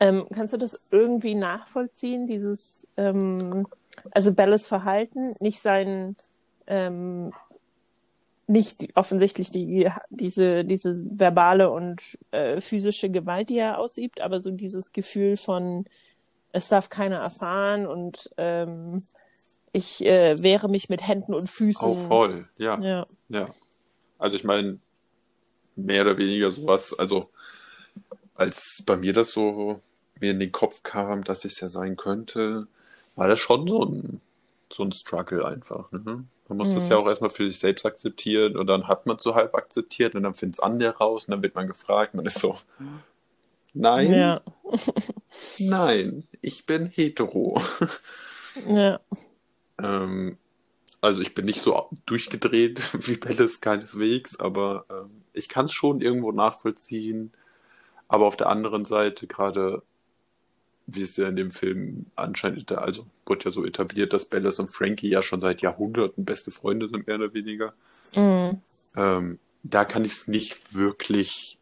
[0.00, 3.66] Ähm, kannst du das irgendwie nachvollziehen, dieses, ähm,
[4.12, 6.16] also Bellas Verhalten, nicht sein,
[6.66, 7.32] ähm,
[8.46, 14.50] nicht offensichtlich die, diese, diese verbale und äh, physische Gewalt, die er ausübt, aber so
[14.50, 15.84] dieses Gefühl von,
[16.52, 19.00] es darf keiner erfahren und ähm,
[19.72, 21.86] ich äh, wehre mich mit Händen und Füßen.
[21.86, 23.54] Auch voll, ja, Ja, ja.
[24.18, 24.78] Also ich meine,
[25.76, 27.30] mehr oder weniger sowas, also
[28.34, 29.80] als bei mir das so
[30.20, 32.66] mir in den Kopf kam, dass es ja sein könnte,
[33.16, 34.20] war das schon so ein,
[34.72, 35.90] so ein Struggle einfach.
[35.92, 36.24] Ne?
[36.48, 36.90] Man muss das Mhm.
[36.90, 40.14] ja auch erstmal für sich selbst akzeptieren und dann hat man es so halb akzeptiert
[40.14, 42.56] und dann findet es andere raus und dann wird man gefragt, man ist so,
[43.74, 44.40] nein, ja,
[45.58, 47.60] nein, ich bin hetero.
[48.66, 49.00] ja,
[49.78, 50.38] Ähm,
[51.00, 56.00] also ich bin nicht so durchgedreht wie Bellis keineswegs, aber ähm, ich kann es schon
[56.00, 57.32] irgendwo nachvollziehen.
[58.08, 59.82] Aber auf der anderen Seite, gerade
[60.92, 64.68] wie es ja in dem Film anscheinend, also wurde ja so etabliert, dass Bellis und
[64.68, 67.72] Frankie ja schon seit Jahrhunderten beste Freunde sind, mehr oder weniger.
[68.14, 68.60] mhm.
[68.96, 71.58] Ähm, da kann ich es nicht wirklich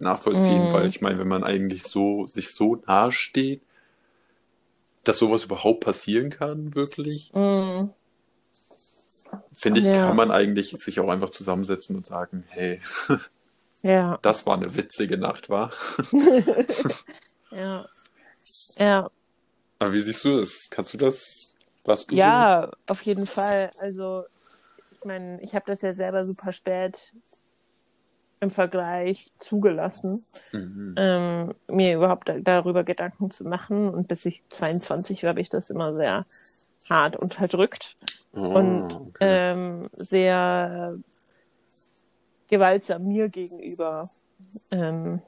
[0.00, 0.72] nachvollziehen, Mhm.
[0.72, 3.62] weil ich meine, wenn man eigentlich so sich so nahe steht,
[5.04, 7.90] dass sowas überhaupt passieren kann, wirklich, Mhm.
[9.52, 10.06] finde ich, Ja.
[10.08, 12.80] kann man eigentlich sich auch einfach zusammensetzen und sagen, hey,
[13.82, 14.18] ja.
[14.22, 15.70] das war eine witzige Nacht, war.
[17.50, 17.86] Ja.
[18.78, 19.10] Ja,
[19.78, 20.68] Aber wie siehst du das?
[20.70, 21.56] Kannst du das?
[21.84, 23.70] Warst du ja, auf jeden Fall.
[23.78, 24.24] Also,
[24.90, 27.12] ich meine, ich habe das ja selber super spät
[28.40, 30.58] im Vergleich zugelassen, so?
[30.58, 30.94] Mhm.
[30.96, 33.88] ähm, mir überhaupt da, darüber Gedanken zu machen.
[33.90, 36.24] Und bis ich 22 war, habe ich das immer sehr
[36.88, 37.96] hart unterdrückt
[38.32, 39.52] Oh, und okay.
[39.52, 40.94] ähm, sehr
[42.48, 44.08] gewaltsam mir gegenüber
[44.70, 45.20] ähm,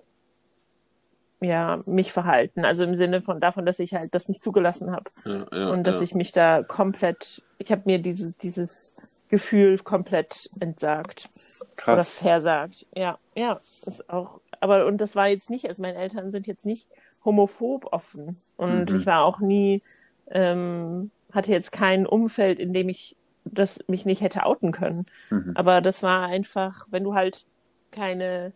[1.43, 2.65] ja, mich verhalten.
[2.65, 5.05] Also im Sinne von davon, dass ich halt das nicht zugelassen habe.
[5.25, 6.03] ja, ja, und dass ja.
[6.03, 11.29] ich mich da komplett, ich habe mir dieses, dieses Gefühl komplett entsagt
[11.61, 12.15] oder Krass.
[12.15, 12.87] versagt.
[12.95, 16.67] Ja, ja, ist auch, aber und das war jetzt nicht, also meine Eltern sind jetzt
[16.67, 16.87] nicht
[17.25, 18.97] homophob offen und Mhm.
[19.01, 19.83] ich war auch nie,
[20.31, 25.05] ähm, hatte jetzt kein Umfeld, in dem ich das mich nicht hätte outen können.
[25.31, 25.53] Mhm.
[25.55, 27.45] Aber das war einfach, wenn du halt
[27.91, 28.53] keine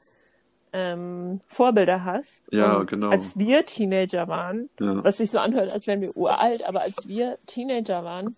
[0.79, 2.53] ähm, Vorbilder hast.
[2.53, 3.09] Ja, und genau.
[3.09, 5.03] Als wir Teenager waren, Ja.
[5.03, 8.37] was sich so anhört, als wären wir uralt, aber als wir Teenager waren,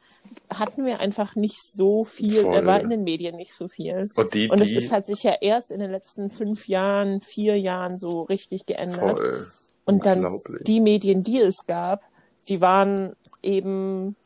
[0.51, 2.55] hatten wir einfach nicht so viel, Voll.
[2.55, 4.09] da war in den Medien nicht so viel.
[4.14, 7.20] Und die, Und es die, ist, hat sich ja erst in den letzten fünf Jahren,
[7.20, 9.16] vier Jahren so richtig geändert.
[9.18, 9.46] voll.
[9.85, 10.24] Und dann
[10.66, 12.03] die Medien, die es gab,
[12.48, 14.16] die waren eben,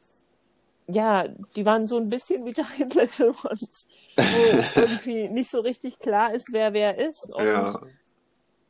[0.88, 5.98] ja, die waren so ein bisschen wie Giant Little Ones, wo irgendwie nicht so richtig
[5.98, 7.32] klar ist, wer wer ist.
[7.36, 7.80] Und, ja,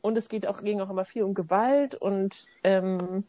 [0.03, 3.23] und es geht auch, ging auch immer viel um Gewalt und ähm,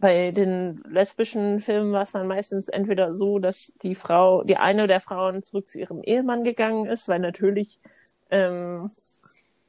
[0.00, 4.86] bei den lesbischen Filmen war es dann meistens entweder so, dass die Frau, die eine
[4.88, 7.78] der Frauen zurück zu ihrem Ehemann gegangen ist, weil natürlich
[8.30, 8.90] ähm,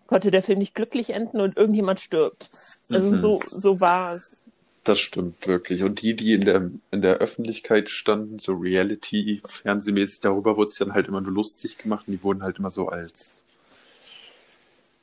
[0.08, 2.50] konnte der Film nicht glücklich enden und irgendjemand stirbt.
[2.90, 3.18] Also Mhm.
[3.18, 4.44] so, so war es.
[4.86, 5.84] das stimmt wirklich.
[5.84, 10.78] Und die, die in der, in der Öffentlichkeit standen, so Reality, fernsehmäßig, darüber wurde es
[10.78, 13.40] dann halt immer nur lustig gemacht und die wurden halt immer so als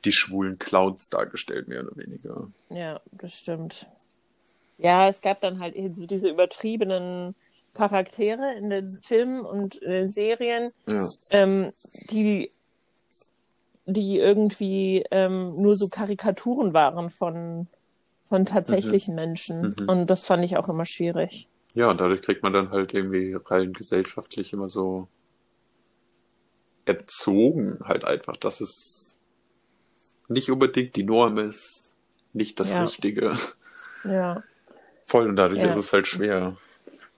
[0.07, 2.47] die schwulen Clowns dargestellt, mehr oder weniger.
[2.69, 3.85] Ja, das stimmt.
[4.77, 7.35] Ja, es gab dann halt so diese übertriebenen
[7.73, 11.71] Charaktere in den Filmen und in den Serien, Ja, ähm,
[12.09, 12.49] die,
[13.85, 17.67] die irgendwie ähm, nur so Karikaturen waren von,
[18.29, 19.75] von tatsächlichen Menschen.
[19.77, 19.89] Mhm.
[19.89, 21.49] Und das fand ich auch immer schwierig.
[21.73, 25.09] ja und dadurch kriegt man dann halt irgendwie rein gesellschaftlich immer so
[26.85, 29.06] erzogen halt einfach, dass es
[30.27, 31.95] nicht unbedingt die Norm ist,
[32.33, 32.83] nicht das Ja.
[32.83, 33.35] Richtige.
[34.03, 34.43] Ja,
[35.05, 35.69] Voll, und dadurch Ja.
[35.69, 36.57] ist es halt schwer.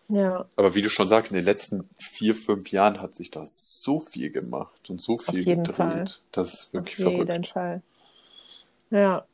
[0.09, 3.43] ja, Aber wie du schon sagst, in den letzten vier, fünf Jahren hat sich da
[3.45, 5.75] so viel gemacht und so viel jeden gedreht.
[5.75, 6.05] Fall.
[6.31, 7.47] Das ist wirklich auf jeden verrückt.
[7.47, 7.81] Fall.
[8.91, 9.25] Ja.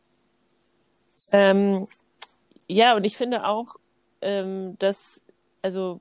[1.31, 1.85] Ähm,
[2.67, 3.75] ja, und ich finde auch,
[4.21, 5.21] ähm, dass,
[5.61, 5.99] also,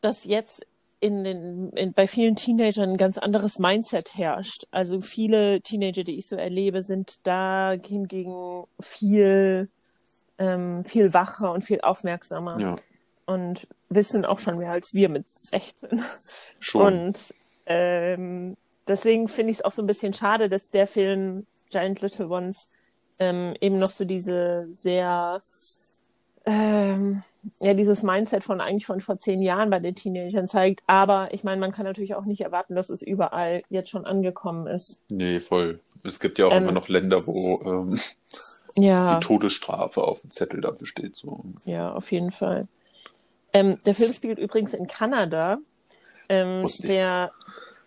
[0.00, 0.66] dass jetzt
[1.00, 4.66] in den, in, bei vielen Teenagern ein ganz anderes Mindset herrscht.
[4.70, 9.68] Also viele Teenager, die ich so erlebe, sind da hingegen viel,
[10.38, 12.76] ähm, viel wacher und viel aufmerksamer Ja,
[13.24, 16.02] und wissen auch schon mehr als wir mit 16.
[16.58, 16.82] schon.
[16.82, 17.34] Und
[17.66, 22.28] ähm, deswegen finde ich es auch so ein bisschen schade, dass der Film Giant Little
[22.28, 22.68] Ones
[23.20, 25.38] ähm, eben noch so diese sehr,
[26.46, 27.22] ähm,
[27.60, 30.80] ja, dieses Mindset von eigentlich von vor zehn Jahren bei den Teenagern zeigt.
[30.86, 34.66] Aber ich meine, man kann natürlich auch nicht erwarten, dass es überall jetzt schon angekommen
[34.66, 35.02] ist.
[35.10, 35.80] Nee, voll.
[36.04, 37.98] Es gibt ja auch Ähm, immer noch Länder, wo ähm,
[38.74, 41.16] Ja, die Todesstrafe auf dem Zettel dafür steht.
[41.16, 41.44] So.
[41.64, 42.68] ja, auf jeden Fall.
[43.52, 45.56] Ähm, der Film spielt übrigens in Kanada.
[46.28, 47.32] Ähm, der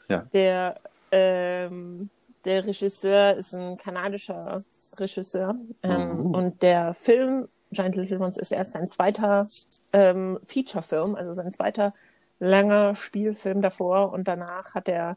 [0.09, 0.19] Ja.
[0.33, 0.79] der,
[1.11, 2.09] ähm,
[2.43, 4.61] der Regisseur ist ein kanadischer
[4.97, 5.55] Regisseur.
[5.83, 6.37] Ähm, Oh.
[6.37, 9.45] Und der Film Giant Little Ones ist erst sein zweiter
[9.93, 11.93] ähm, Feature-Film, also sein zweiter
[12.39, 14.11] langer Spielfilm davor.
[14.11, 15.15] Und danach hat er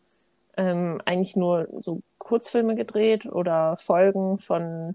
[0.57, 4.95] ähm, eigentlich nur so Kurzfilme gedreht oder Folgen von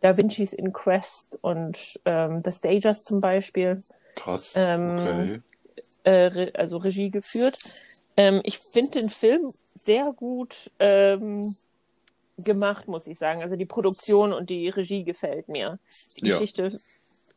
[0.00, 3.80] Da Vinci's Inquest und ähm, The Stagers zum Beispiel
[4.16, 4.54] Krass.
[4.56, 5.40] Ähm, okay.
[6.04, 7.58] äh, Re also Regie geführt.
[8.16, 9.48] Ähm, ich finde den Film
[9.84, 11.54] sehr gut ähm,
[12.38, 13.42] gemacht, muss ich sagen.
[13.42, 15.78] Also die Produktion und die Regie gefällt mir.
[16.16, 16.34] Die Ja.
[16.34, 16.72] Geschichte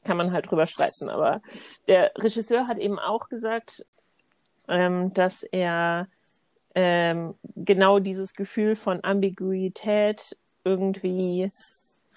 [0.05, 1.41] kann man halt drüber streiten, aber
[1.87, 3.85] der Regisseur hat eben auch gesagt,
[4.67, 6.07] ähm, dass er
[6.75, 11.49] ähm, genau dieses Gefühl von Ambiguität irgendwie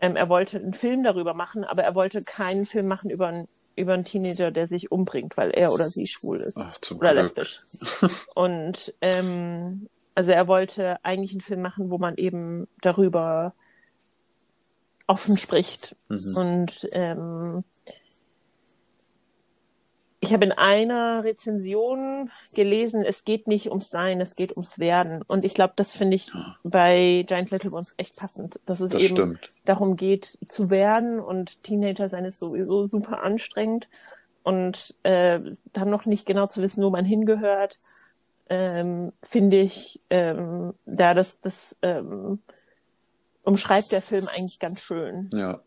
[0.00, 3.46] ähm, er wollte einen Film darüber machen, aber er wollte keinen Film machen über ein
[3.76, 6.56] über einen Teenager, der sich umbringt, weil er oder sie schwul ist.
[6.56, 7.36] Ach, zum oder Glück.
[7.36, 7.60] lesbisch.
[8.34, 13.54] Und ähm, also er wollte eigentlich einen Film machen, wo man eben darüber
[15.06, 15.96] offen spricht.
[16.08, 16.36] Mhm.
[16.36, 17.64] Und ähm,
[20.22, 25.22] ich habe in einer Rezension gelesen, es geht nicht ums Sein, es geht ums Werden.
[25.26, 26.30] Und ich glaube, das finde ich
[26.62, 29.40] bei Giant Little Ones echt passend, dass es Das eben stimmt.
[29.64, 33.88] darum geht, zu werden und Teenager sein ist sowieso super anstrengend
[34.44, 35.40] und äh,
[35.72, 37.76] dann noch nicht genau zu wissen, wo man hingehört,
[38.48, 42.38] ähm, finde ich, ähm, da das, das ähm,
[43.42, 45.28] umschreibt der Film eigentlich ganz schön.
[45.32, 45.62] Ja.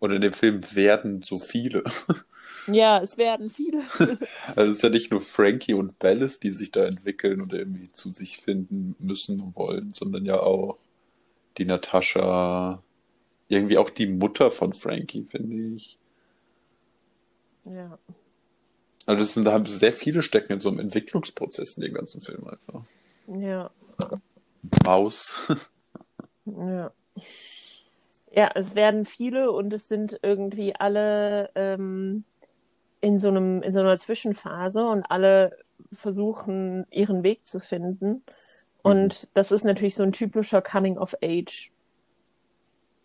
[0.00, 1.82] Und in dem Film werden so viele.
[2.66, 3.82] Ja, es werden viele.
[4.56, 7.88] Also es ist ja nicht nur Frankie und Bellis, die sich da entwickeln und irgendwie
[7.88, 10.78] zu sich finden müssen und wollen, sondern ja auch
[11.58, 12.82] die Natascha,
[13.48, 15.98] irgendwie auch die Mutter von Frankie, finde ich.
[17.64, 17.98] ja.
[19.06, 22.22] Also das sind, da haben sehr viele stecken in so einem Entwicklungsprozess in dem ganzen
[22.22, 22.82] Film einfach.
[23.26, 23.70] Ja,
[24.84, 25.48] Maus.
[26.46, 26.90] ja.
[28.36, 32.24] Ja, es werden viele und es sind irgendwie alle ähm,
[33.04, 35.56] in so einem, in so einer Zwischenphase und alle
[35.92, 38.22] versuchen, ihren Weg zu finden.
[38.82, 41.70] Und das ist natürlich so ein typischer Coming of Age,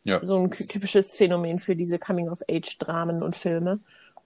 [0.04, 0.20] Ja.
[0.26, 3.80] so ein typisches Phänomen für diese Coming of Age Dramen und Filme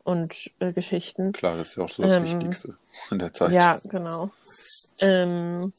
[0.03, 1.31] und äh, Geschichten.
[1.31, 2.77] Klar, das ist ja auch so das Ähm, Wichtigste
[3.11, 3.51] in der Zeit.
[3.51, 4.31] Ja, genau.
[4.99, 5.71] Ähm,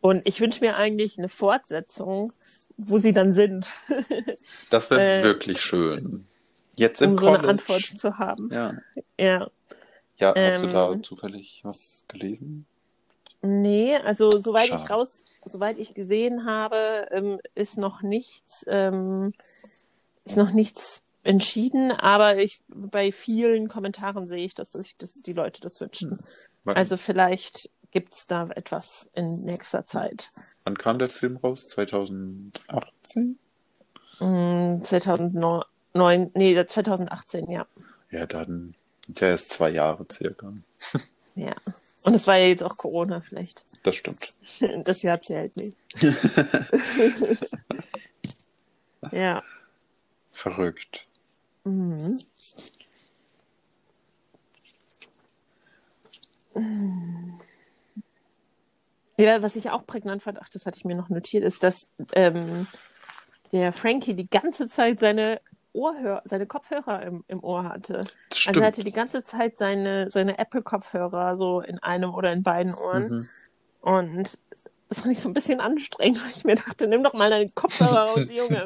[0.00, 2.32] und ich wünsche mir eigentlich eine Fortsetzung,
[2.76, 3.66] wo sie dann sind,
[4.70, 6.26] Das wäre Äh, wirklich schön.
[6.76, 7.48] Jetzt im um so eine.
[7.48, 8.50] Antwort zu haben.
[8.52, 8.74] Ja.
[9.18, 9.50] Ja.
[10.18, 12.66] Ja, hast du Ähm, da zufällig was gelesen?
[13.42, 14.82] Nee, also soweit Schade.
[14.84, 19.34] ich raus, soweit ich gesehen habe, ähm, ist noch nichts, ähm,
[20.24, 25.32] ist noch nichts entschieden, aber ich bei vielen Kommentaren sehe ich, dass sich dass die
[25.32, 26.18] Leute das wünschen.
[26.64, 30.30] Wann, Also vielleicht gibt's da etwas in nächster Zeit.
[30.64, 31.66] wann kam der Film raus?
[31.68, 33.38] 2018?
[34.20, 34.82] Mm,
[35.96, 37.66] 2009, nee, 2018, ja.
[38.10, 38.74] Ja, dann
[39.08, 40.52] der ist zwei Jahre circa.
[41.38, 41.54] Ja.
[42.04, 43.62] Und es war ja jetzt auch Corona, vielleicht.
[43.82, 44.36] Das stimmt.
[44.86, 45.76] Das Jahr zählt nicht.
[49.12, 49.42] ja.
[50.32, 51.06] Verrückt.
[51.64, 52.18] Mhm.
[59.18, 61.90] Ja, was ich auch prägnant fand, ach, das hatte ich mir noch notiert, ist, dass
[62.14, 62.66] ähm,
[63.52, 65.42] der Frankie die ganze Zeit seine
[65.76, 67.92] Ohrhör seine Kopfhörer im, im Ohr hatte.
[67.98, 68.56] Das Also stimmt.
[68.56, 73.02] er hatte die ganze Zeit seine, seine Apple-Kopfhörer so in einem oder in beiden Ohren.
[73.08, 73.26] Mhm.
[73.82, 74.38] Und
[74.88, 77.46] das fand ich so ein bisschen anstrengend, weil ich mir dachte, nimm doch mal deine
[77.54, 78.64] Kopfhörer raus, Junge.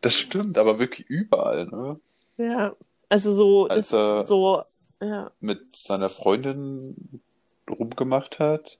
[0.00, 2.00] Das stimmt, aber wirklich überall, ne?
[2.38, 2.74] ja,
[3.08, 4.62] also so, Als er so,
[5.00, 7.20] ja, mit seiner Freundin
[7.68, 8.78] rumgemacht hat,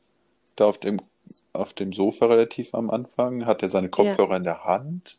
[0.56, 1.00] da auf dem,
[1.52, 5.18] auf dem Sofa relativ am Anfang, hat er seine Kopfhörer in der Hand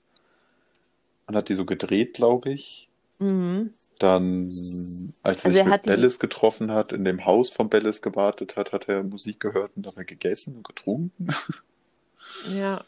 [1.29, 2.89] und hat die so gedreht, glaube ich.
[3.19, 3.71] mhm.
[3.99, 7.69] Dann, als er Also sich mit hat die- Bellis getroffen hat, in dem Haus von
[7.69, 11.27] Bellis gewartet hat, hat er Musik gehört und dabei gegessen und getrunken.
[12.55, 12.83] ja.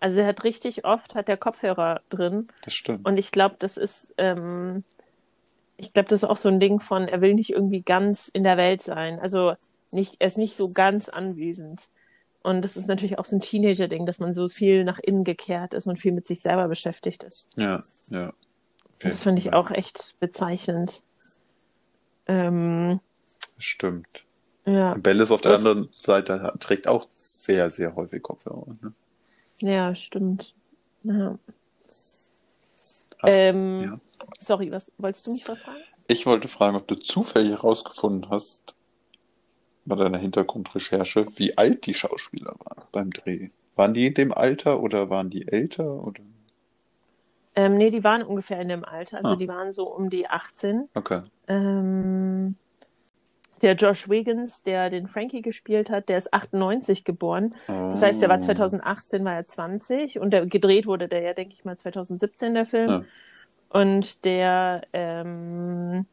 [0.00, 2.48] Also er hat richtig oft, hat der Kopfhörer drin.
[2.64, 3.06] Das stimmt.
[3.06, 4.82] Und ich glaube, das ist, ähm,
[5.76, 8.44] ich glaube, das ist auch so ein Ding von, er will nicht irgendwie ganz in
[8.44, 9.18] der Welt sein.
[9.20, 9.54] Also
[9.90, 11.88] nicht, er ist nicht so ganz anwesend.
[12.42, 15.74] Und das ist natürlich auch so ein Teenager-Ding, dass man so viel nach innen gekehrt
[15.74, 17.48] ist und viel mit sich selber beschäftigt ist.
[17.56, 18.32] Ja, ja.
[19.02, 21.04] Das finde ich auch echt bezeichnend.
[22.26, 23.00] Ähm,
[23.56, 24.24] Das stimmt.
[24.66, 28.76] ja, Bellis auf der Was- anderen Seite trägt auch sehr, sehr häufig Kopfhörer.
[28.82, 28.92] Ne?
[29.58, 30.54] ja, stimmt.
[31.02, 31.38] Ja.
[31.88, 32.30] Hast-
[33.26, 34.00] Ähm, ja.
[34.38, 35.78] Sorry, was wolltest du mich was fragen?
[36.08, 38.74] Ich wollte fragen, ob du zufällig herausgefunden hast,
[39.90, 43.50] bei deiner Hintergrundrecherche, wie alt die Schauspieler waren beim Dreh.
[43.76, 46.02] Waren die in dem Alter oder waren die älter?
[46.04, 46.22] Oder?
[47.56, 49.18] Ähm, nee, die waren ungefähr in dem Alter.
[49.18, 49.36] Also Ah.
[49.36, 50.88] die waren so um die 18.
[50.94, 51.22] Okay.
[51.48, 52.56] Ähm,
[53.62, 57.50] der Josh Wiggins, der den Frankie gespielt hat, der ist 98 geboren.
[57.66, 58.42] Das heißt, der war Oh.
[58.42, 62.66] 2018, war er 20 und der, gedreht wurde der ja, denke ich mal, 2017, der
[62.66, 62.88] Film.
[62.90, 63.04] Ja.
[63.68, 66.06] Und der, ähm,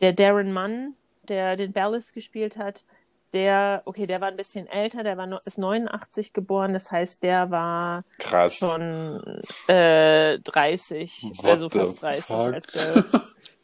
[0.00, 0.94] der Darren Munn,
[1.28, 2.84] der den Ballas gespielt hat,
[3.32, 7.22] der, okay, der war ein bisschen älter, der war no, ist 89 geboren, das heißt,
[7.22, 8.56] der war Krass.
[8.56, 12.36] schon äh, 30, What also fast 30, fuck?
[12.54, 13.20] als der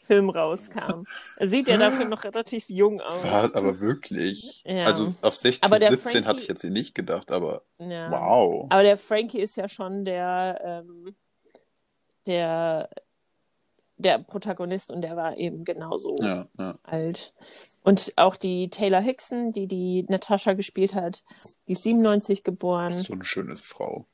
[0.07, 1.03] Film rauskam.
[1.39, 3.23] Sieht ja dafür noch relativ jung aus.
[3.25, 4.63] Was, aber wirklich.
[4.65, 4.85] Ja.
[4.87, 8.11] Also auf 16, Aber der 17 hatte Frankie- ich jetzt hier nicht gedacht, aber Ja.
[8.11, 8.69] wow.
[8.71, 11.15] Aber der Frankie ist ja schon der, ähm,
[12.27, 12.89] der
[13.99, 16.79] der Protagonist und der war eben genauso Ja, ja.
[16.85, 17.35] alt.
[17.83, 21.23] Und auch die Taylor Hickson, die die Natascha gespielt hat,
[21.67, 22.93] die ist 97 geboren.
[22.93, 24.07] So eine schöne Frau.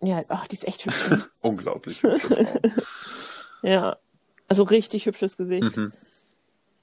[0.00, 1.28] Ja, ach, die ist echt hübsch.
[1.42, 2.60] Unglaublich hübsche Frau.
[3.62, 3.96] ja,
[4.48, 5.76] also richtig hübsches Gesicht.
[5.76, 5.92] Mhm.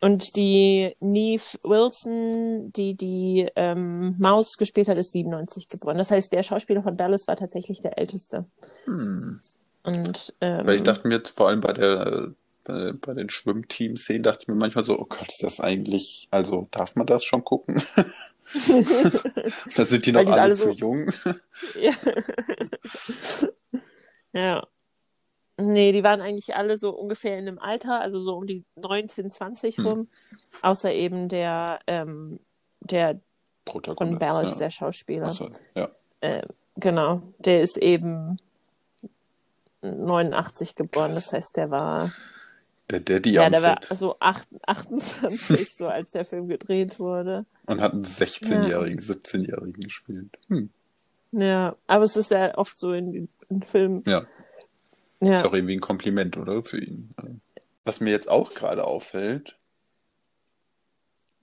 [0.01, 5.97] Und die Neve Wilson, die die ähm, Maus gespielt hat, ist 97 geboren.
[5.97, 8.45] Das heißt, der Schauspieler von Dallas war tatsächlich der älteste.
[8.85, 9.39] Hm.
[9.85, 12.33] Und ähm, Weil ich dachte mir jetzt vor allem bei der
[12.65, 16.67] bei, bei den Schwimmteam-Szenen dachte ich mir manchmal so, oh Gott, ist das eigentlich, also
[16.71, 17.81] darf man das schon gucken?
[19.75, 21.11] da sind die noch alle, alle zu so- jung.
[21.79, 21.93] ja.
[24.33, 24.67] ja.
[25.57, 29.29] Nee, die waren eigentlich alle so ungefähr in dem Alter, also so um die 19,
[29.29, 29.85] 20 Hm.
[29.85, 30.07] rum.
[30.61, 32.39] Außer eben der, ähm,
[32.81, 33.21] der
[33.65, 34.19] von.
[34.19, 34.59] Ballas, ja.
[34.59, 35.29] der Schauspieler.
[35.29, 35.89] So, ja.
[36.77, 38.37] Genau, der ist eben
[39.91, 41.11] 89 geboren.
[41.13, 42.11] Das heißt, der war,
[42.89, 46.99] Der Daddy ja, am der war Set so acht- 28, so als der Film gedreht
[46.99, 47.45] wurde.
[47.65, 50.37] und hat einen 16-Jährigen, 17-Jährigen gespielt.
[50.49, 50.69] Hm.
[51.31, 54.03] Ja, aber es ist ja oft so in, in Filmen.
[54.05, 54.23] Ja,
[55.19, 55.35] Ja.
[55.37, 56.63] ist auch irgendwie ein Kompliment, oder?
[56.63, 57.13] Für ihn.
[57.83, 59.57] Was mir jetzt auch gerade auffällt,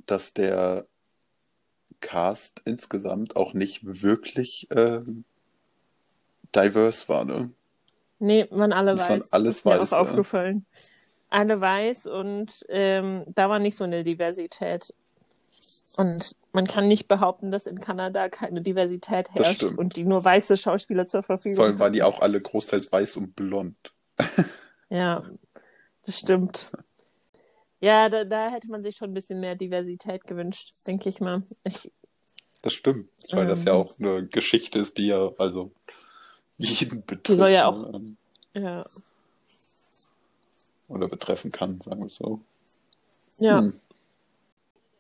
[0.07, 0.87] dass der
[2.01, 5.25] Cast insgesamt auch nicht wirklich ähm,
[6.55, 7.51] diverse war, ne?
[8.23, 9.09] Nee, man alle Das weiß.
[9.11, 9.97] waren alles ist mir Weiße.
[9.97, 10.65] auch aufgefallen.
[11.29, 14.95] Alle weiß und ähm, da war nicht so eine Diversität.
[15.97, 20.57] Und man kann nicht behaupten, dass in Kanada keine Diversität herrscht und die nur weiße
[20.57, 21.93] Schauspieler zur Verfügung Vor allem waren haben.
[21.95, 23.77] die auch alle großteils weiß und blond.
[24.89, 25.23] Ja,
[26.05, 26.71] das stimmt.
[27.81, 31.43] Ja, da, da hätte man sich schon ein bisschen mehr Diversität gewünscht, denke ich mal.
[31.65, 31.91] Ich,
[32.63, 33.79] Das stimmt, weil das ja Ähm.
[33.81, 35.73] auch eine Geschichte ist, die ja also
[36.59, 37.29] jeden betrifft.
[37.29, 38.17] Die soll ja auch- ne?
[38.55, 38.85] ja.
[40.89, 42.41] Oder betreffen kann, sagen wir es so.
[43.39, 43.61] ja.
[43.61, 43.73] Hm.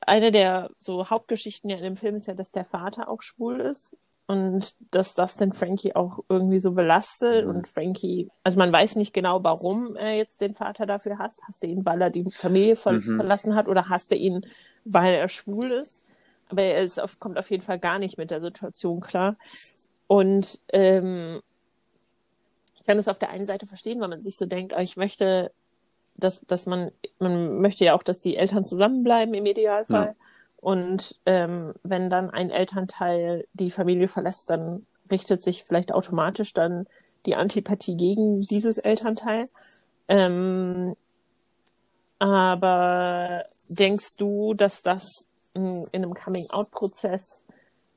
[0.00, 3.61] eine der so Hauptgeschichten ja in dem Film ist ja, dass der Vater auch schwul
[3.61, 3.94] ist
[4.26, 7.50] und dass das den Frankie auch irgendwie so belastet Mhm.
[7.55, 11.42] und Frankie, also man weiß nicht genau, warum er jetzt den Vater dafür hasst.
[11.46, 13.16] Hasst er ihn, weil er die Familie ver Mhm.
[13.16, 14.44] verlassen hat oder hasst er ihn,
[14.84, 16.03] weil er schwul ist?
[16.48, 19.36] Aber er ist auf, kommt auf jeden Fall gar nicht mit der Situation klar.
[20.13, 21.41] Und ähm,
[22.75, 24.97] ich kann es auf der einen Seite verstehen, weil man sich so denkt, ah, ich
[24.97, 25.53] möchte
[26.17, 30.15] dass, dass man, man möchte ja auch, dass die Eltern zusammenbleiben im Idealfall.
[30.19, 30.27] Ja.
[30.59, 36.87] Und ähm, wenn dann ein Elternteil die Familie verlässt, dann richtet sich vielleicht automatisch dann
[37.27, 39.47] die Antipathie gegen dieses Elternteil.
[40.09, 40.97] Ähm,
[42.19, 47.43] aber denkst du, dass das in, in einem Coming-out-Prozess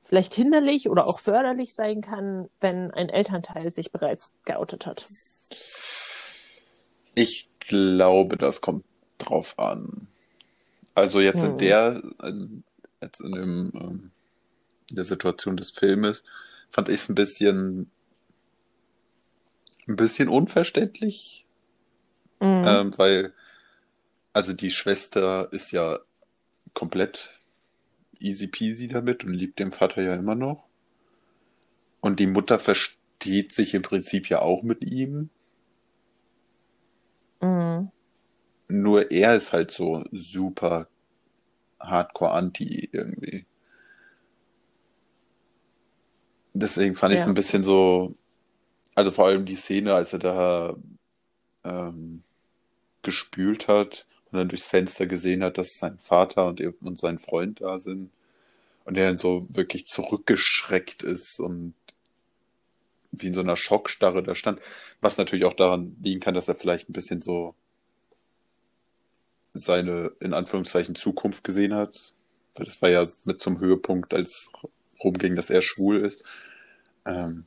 [0.06, 5.04] vielleicht hinderlich oder auch förderlich sein kann, wenn ein Elternteil sich bereits geoutet hat?
[7.14, 8.84] Ich glaube, das kommt
[9.18, 10.06] drauf an.
[10.94, 11.58] Also jetzt in Hm.
[11.58, 12.64] der, in-
[13.00, 14.10] jetzt in dem, ähm,
[14.88, 16.22] in der Situation des Filmes,
[16.70, 17.90] fand ich es ein bisschen,
[19.88, 21.44] ein bisschen unverständlich,
[22.40, 22.64] Mhm.
[22.66, 23.32] ähm, weil,
[24.32, 25.98] also die Schwester ist ja
[26.74, 27.30] komplett
[28.20, 30.64] easy peasy damit und liebt den Vater ja immer noch.
[32.00, 35.30] Und die Mutter versteht sich im Prinzip ja auch mit ihm.
[37.40, 37.90] Mhm.
[38.68, 40.88] Nur er ist halt so super
[41.80, 43.46] hardcore anti irgendwie.
[46.54, 47.32] Deswegen fand ich es Ja.
[47.32, 48.16] ein bisschen so,
[48.94, 50.76] also vor allem die Szene, als er da
[51.64, 52.22] ähm,
[53.02, 57.18] gespült hat und dann durchs Fenster gesehen hat, dass sein Vater und, ihr- und sein
[57.18, 58.10] Freund da sind
[58.84, 61.74] und er dann so wirklich zurückgeschreckt ist und
[63.12, 64.60] wie in so einer Schockstarre da stand,
[65.00, 67.54] was natürlich auch daran liegen kann, dass er vielleicht ein bisschen so
[69.54, 72.12] seine, in Anführungszeichen, Zukunft gesehen hat.
[72.54, 74.48] Weil das war ja mit zum Höhepunkt, als
[75.02, 76.22] rumging, dass er schwul ist.
[77.04, 77.46] Ähm,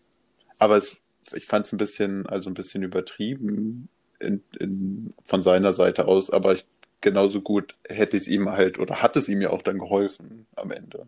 [0.57, 0.97] aber es,
[1.33, 3.89] ich fand es ein bisschen, also ein bisschen übertrieben
[4.19, 6.65] in, in, von seiner Seite aus, aber ich,
[7.01, 10.71] genauso gut hätte es ihm halt, oder hat es ihm ja auch dann geholfen am
[10.71, 11.07] Ende.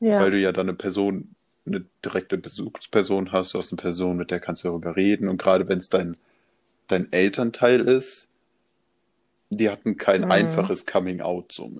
[0.00, 0.18] Ja.
[0.18, 1.34] Weil du ja dann eine Person,
[1.66, 5.28] eine direkte Besuchsperson hast, du hast eine Person, mit der kannst du darüber reden.
[5.28, 6.16] Und gerade wenn es dein,
[6.88, 8.28] dein Elternteil ist,
[9.48, 10.30] die hatten kein Mhm.
[10.30, 11.70] einfaches Coming-out so.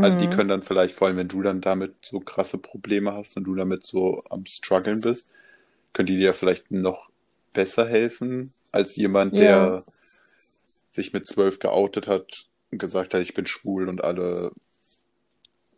[0.00, 0.30] Also die Mhm.
[0.30, 3.54] können dann vielleicht, vor allem wenn du dann damit so krasse Probleme hast und du
[3.54, 5.36] damit so am struggeln bist,
[5.92, 7.10] können die dir vielleicht noch
[7.56, 9.64] besser helfen als jemand, Ja.
[9.66, 9.82] der
[10.92, 14.52] sich mit zwölf geoutet hat und gesagt hat, ich bin schwul und alle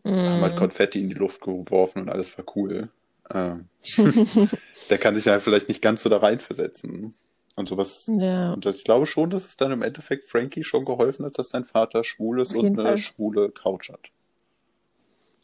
[0.05, 0.59] haben halt Mhm.
[0.59, 2.89] Konfetti in die Luft geworfen und alles war cool.
[3.35, 3.68] Ähm,
[4.91, 7.14] der kann sich halt vielleicht nicht ganz so da reinversetzen.
[7.57, 8.09] Und sowas.
[8.20, 8.53] Ja.
[8.53, 11.64] Und ich glaube schon, dass es dann im Endeffekt Frankie schon geholfen hat, dass sein
[11.64, 12.97] Vater schwul ist und eine Fall.
[12.99, 14.11] schwule Couch hat.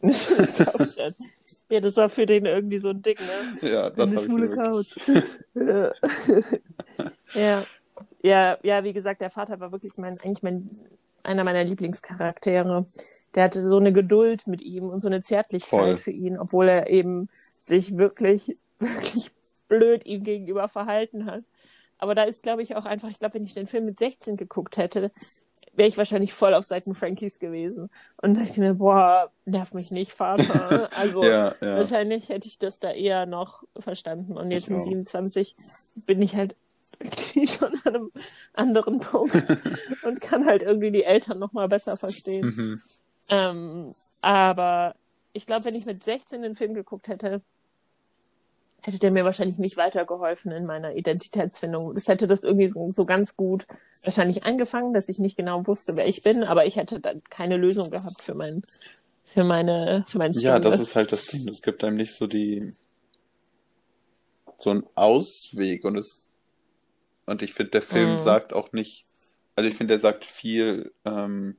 [0.01, 0.99] Couch.
[1.68, 3.16] ja, das war für den irgendwie so ein Ding,
[3.61, 3.70] ne?
[3.70, 4.97] Ja, das Eine schwule Couch.
[5.55, 5.92] ja.
[7.34, 7.64] ja.
[8.22, 10.70] Ja, ja, wie gesagt, der Vater war wirklich mein, eigentlich mein,
[11.22, 12.84] einer meiner Lieblingscharaktere.
[13.34, 15.99] Der hatte so eine Geduld mit ihm und so eine Zärtlichkeit Voll.
[15.99, 19.30] für ihn, obwohl er eben sich wirklich, wirklich
[19.68, 21.42] blöd ihm gegenüber verhalten hat.
[22.05, 24.37] Aber da ist, glaube ich, auch einfach, ich glaube, wenn ich den Film mit 16
[24.37, 25.11] geguckt hätte,
[25.73, 27.89] wäre ich wahrscheinlich voll auf Seiten Frankies gewesen.
[28.21, 30.91] Und dachte mir, boah, nerv mich nicht, Vater.
[30.99, 31.77] Also Ja, ja.
[31.77, 34.37] wahrscheinlich hätte ich das da eher noch verstanden.
[34.37, 34.85] Und jetzt Ich mit auch.
[34.85, 35.57] 27
[36.05, 36.57] bin ich halt
[37.47, 38.13] schon an einem
[38.53, 39.35] anderen Punkt
[40.03, 42.53] und kann halt irgendwie die Eltern noch mal besser verstehen.
[42.55, 42.77] Mhm.
[43.31, 44.95] Ähm, aber
[45.33, 47.41] ich glaube, wenn ich mit 16 den Film geguckt hätte,
[48.87, 51.95] hätte der mir wahrscheinlich nicht weitergeholfen in meiner Identitätsfindung.
[51.95, 53.66] Das hätte das irgendwie so, so ganz gut
[54.05, 57.57] wahrscheinlich angefangen, dass ich nicht genau wusste, wer ich bin, aber ich hätte dann keine
[57.57, 58.62] Lösung gehabt für mein,
[59.24, 61.49] für meine, für mein Ja, das ist halt das Ding.
[61.49, 62.70] Es gibt einem nicht so die
[64.59, 66.35] so einen Ausweg und es
[67.26, 68.20] und ich finde, der Film Mhm.
[68.20, 69.05] sagt auch nicht,
[69.57, 71.57] also ich finde, er sagt viel, ähm,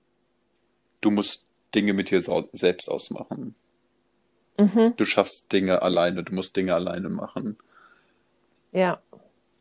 [1.01, 2.21] du musst Dinge mit dir
[2.51, 3.55] selbst ausmachen.
[4.57, 7.57] Mhm, Du schaffst Dinge alleine, du musst Dinge alleine machen.
[8.71, 9.01] ja,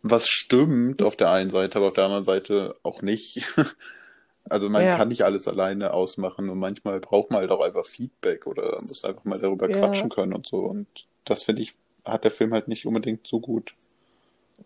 [0.02, 3.42] Was stimmt auf der einen Seite, aber auf der anderen Seite auch nicht.
[4.50, 4.96] Also man Ja.
[4.96, 9.02] kann nicht alles alleine ausmachen und manchmal braucht man halt auch einfach Feedback oder muss
[9.04, 9.74] einfach mal darüber Ja.
[9.80, 10.58] quatschen können und so.
[10.66, 10.86] Und
[11.24, 11.74] das finde ich,
[12.04, 13.72] hat der Film halt nicht unbedingt so gut.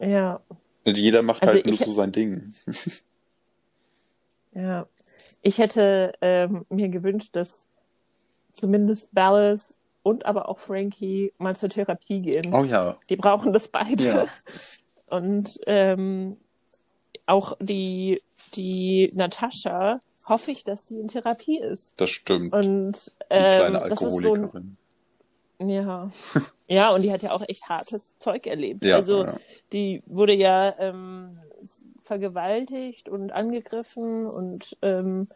[0.01, 0.41] ja.
[0.85, 2.55] Also Jeder macht Also halt nur so sein Ding.
[4.53, 4.87] Ja,
[5.43, 7.69] ich hätte ähm, mir gewünscht, dass
[8.53, 12.53] zumindest Dallas und aber auch Frankie mal zur Therapie gehen.
[12.55, 12.97] Oh ja.
[13.09, 14.05] Die brauchen das beide.
[14.05, 14.27] Ja.
[15.11, 16.37] Und ähm,
[17.27, 18.21] auch die,
[18.55, 21.95] die Natascha, hoffe ich, dass die in Therapie ist.
[21.97, 22.53] Das stimmt.
[22.53, 24.77] Und Die ähm, kleine das ist so ein, Alkoholikerin.
[25.61, 26.11] ja.
[26.69, 28.83] ja, und die hat ja auch echt hartes Zeug erlebt.
[28.83, 29.35] Ja, also ja.
[29.73, 31.39] die wurde ja ähm,
[32.03, 35.27] vergewaltigt und angegriffen und ähm,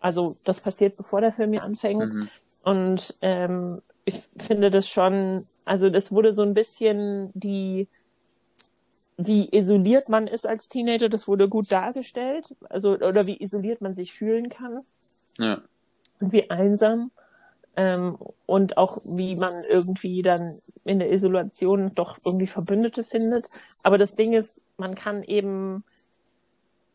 [0.00, 2.12] also das passiert, bevor der Film hier anfängt.
[2.12, 2.28] Mhm.
[2.64, 7.88] Und ähm, ich finde das schon, also das wurde so ein bisschen die,
[9.16, 12.54] wie isoliert man ist als Teenager, das wurde gut dargestellt.
[12.68, 14.78] Also, oder wie isoliert man sich fühlen kann
[15.38, 15.62] Ja.
[16.20, 17.10] und wie einsam.
[17.76, 23.46] Ähm, und auch wie man irgendwie dann in der Isolation doch irgendwie Verbündete findet.
[23.82, 25.82] Aber das Ding ist, man kann eben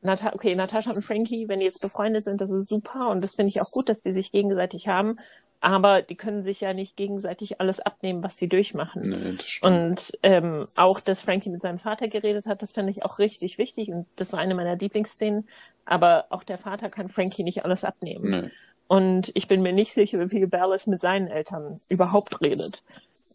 [0.01, 3.35] Nata okay, Natascha und Frankie, wenn die jetzt befreundet sind, das ist super und das
[3.35, 5.17] finde ich auch gut, dass die sich gegenseitig haben.
[5.61, 9.09] Aber die können sich ja nicht gegenseitig alles abnehmen, was sie durchmachen.
[9.09, 9.37] Nee.
[9.61, 13.57] Und ähm, auch, dass Frankie mit seinem Vater geredet hat, das fand ich auch richtig
[13.57, 15.47] wichtig und das war eine meiner Lieblingsszenen.
[15.85, 18.29] Aber auch der Vater kann Frankie nicht alles abnehmen.
[18.29, 18.51] Nee.
[18.87, 22.81] Und ich bin mir nicht sicher, wie viel Dallas mit seinen Eltern überhaupt redet.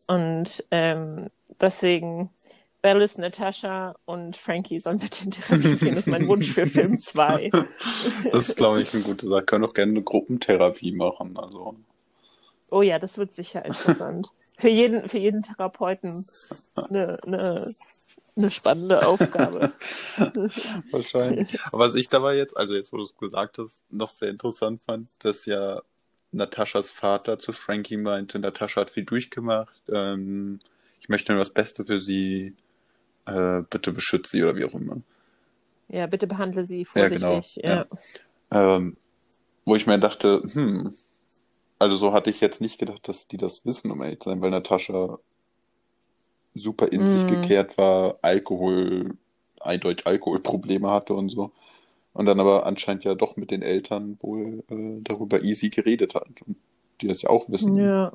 [0.09, 1.27] Und ähm,
[1.61, 2.31] deswegen
[2.83, 5.95] Dallas, Natascha und Frankie sollen bitte in Therapie gehen.
[5.95, 7.51] Das ist mein Wunsch für Film 2.
[8.33, 9.43] Das ist, glaube ich, eine gute Sache.
[9.43, 11.37] Können auch gerne eine Gruppentherapie machen.
[11.37, 11.77] Also.
[12.75, 14.33] Oh ja, das wird sicher interessant.
[14.57, 16.25] Für jeden, für jeden Therapeuten
[16.91, 17.75] eine, eine,
[18.37, 19.73] eine spannende Aufgabe.
[20.91, 21.57] Wahrscheinlich.
[21.67, 24.81] Aber was ich dabei jetzt, also jetzt, wo du es gesagt hast, noch sehr interessant
[24.81, 25.83] fand, dass ja
[26.33, 30.59] Nataschas Vater zu Frankie meinte, Natascha hat viel durchgemacht, ähm,
[31.01, 32.57] ich möchte nur das Beste für sie,
[33.27, 34.97] äh, bitte beschütze sie oder wie auch immer.
[35.89, 37.63] Ja, bitte behandle sie Ja, genau, vorsichtig.
[37.63, 37.87] Ja,
[38.51, 38.77] ja.
[38.77, 38.97] Ähm,
[39.65, 40.95] wo ich mir dachte, hm,
[41.79, 44.41] also so hatte ich jetzt nicht gedacht, dass die das wissen, um ehrlich zu sein,
[44.41, 45.19] weil Natascha
[46.55, 47.27] super in sich Mm.
[47.27, 49.17] gekehrt war, Alkohol,
[49.61, 51.53] eindeutig Alkoholprobleme hatte und so.
[52.13, 56.43] Und dann aber anscheinend ja doch mit den Eltern wohl äh, darüber easy geredet hat.
[56.47, 56.57] Und
[57.01, 57.77] die das ja auch wissen.
[57.77, 58.13] ja.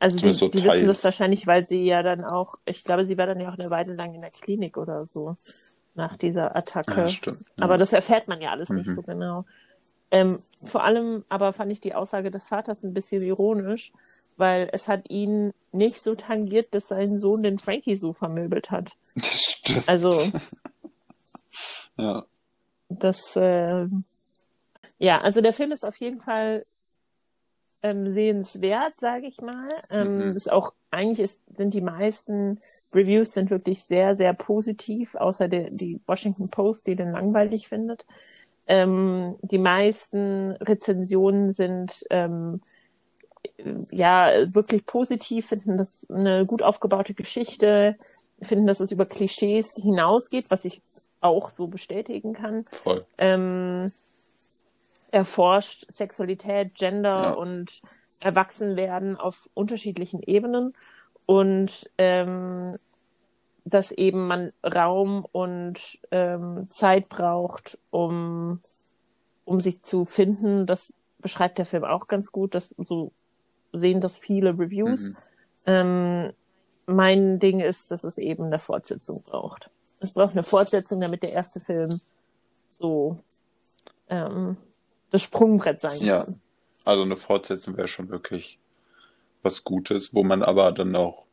[0.00, 3.18] Also die, so die wissen das wahrscheinlich, weil sie ja dann auch, ich glaube, sie
[3.18, 5.34] war dann ja auch eine Weile lang in der Klinik oder so
[5.94, 6.92] nach dieser Attacke.
[7.00, 7.40] Ja, stimmt.
[7.56, 7.64] Ja.
[7.64, 8.94] Aber das erfährt man ja alles nicht Mhm.
[8.94, 9.44] so genau.
[10.10, 13.92] Ähm, vor allem aber fand ich die Aussage des Vaters ein bisschen ironisch,
[14.36, 18.92] weil es hat ihn nicht so tangiert, dass sein Sohn den Frankie so vermöbelt hat.
[19.22, 19.88] Stimmt.
[19.88, 20.32] Also
[21.98, 22.24] Ja.
[22.88, 23.86] das, äh,
[24.98, 26.62] ja, also der Film ist auf jeden Fall
[27.82, 29.68] ähm, sehenswert, sage ich mal.
[29.90, 30.30] Ähm, Mhm.
[30.30, 32.58] Ist auch eigentlich ist, sind die meisten
[32.94, 38.06] Reviews sind wirklich sehr, sehr positiv, außer der, die Washington Post, die den langweilig findet.
[38.68, 42.60] Ähm, die meisten Rezensionen sind ähm,
[43.90, 47.96] ja wirklich positiv, finden das eine gut aufgebaute Geschichte.
[48.40, 50.80] finden, dass es über Klischees hinausgeht, was ich
[51.20, 52.62] auch so bestätigen kann.
[52.62, 53.04] Voll.
[53.18, 53.90] Ähm,
[55.10, 57.32] erforscht Sexualität, Gender Ja.
[57.32, 57.80] und
[58.20, 60.72] Erwachsenwerden auf unterschiedlichen Ebenen
[61.26, 62.76] und ähm,
[63.64, 68.60] dass eben man Raum und ähm, Zeit braucht, um,
[69.44, 70.66] um sich zu finden.
[70.66, 72.54] Das beschreibt der Film auch ganz gut.
[72.54, 73.12] Das, so
[73.72, 75.08] sehen das viele Reviews.
[75.08, 75.16] Mhm.
[75.66, 76.32] Ähm,
[76.86, 79.70] mein Ding ist, dass es eben eine Fortsetzung braucht.
[80.00, 82.00] Es braucht eine Fortsetzung, damit der erste Film
[82.68, 83.18] so
[84.08, 84.56] ähm,
[85.10, 86.24] das Sprungbrett sein Ja.
[86.24, 86.40] kann.
[86.84, 88.58] Also eine Fortsetzung wäre schon wirklich
[89.42, 91.24] was Gutes, wo man aber dann auch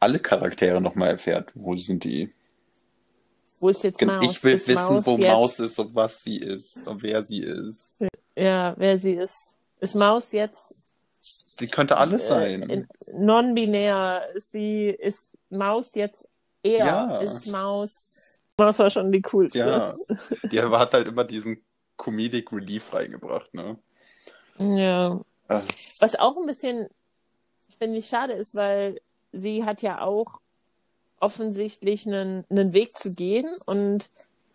[0.00, 1.52] alle Charaktere nochmal erfährt.
[1.54, 2.32] Wo sind die?
[3.60, 4.24] Wo ist jetzt Maus?
[4.24, 7.22] Ich will ist wissen, Maus wo jetzt, Maus ist und was sie ist und wer
[7.22, 7.98] sie ist.
[8.36, 9.56] Ja, wer sie ist.
[9.80, 10.86] Ist Maus jetzt
[11.58, 12.62] Die könnte alles äh, sein.
[12.62, 12.86] in-
[13.16, 14.22] non-binär?
[14.34, 16.28] Ist sie, ist Maus jetzt
[16.62, 16.78] er?
[16.86, 17.18] Ja.
[17.18, 18.40] Ist Maus.
[18.58, 19.58] Maus war schon die coolste.
[19.60, 19.94] Ja.
[20.50, 21.62] Die hat halt immer diesen
[21.96, 23.78] Comedic Relief reingebracht, ne?
[24.58, 25.20] ja.
[25.48, 25.60] Äh,
[26.00, 26.88] Was auch ein bisschen,
[27.78, 29.00] finde ich, schade ist, weil
[29.32, 30.40] sie hat ja auch
[31.20, 34.08] offensichtlich einen, einen Weg zu gehen und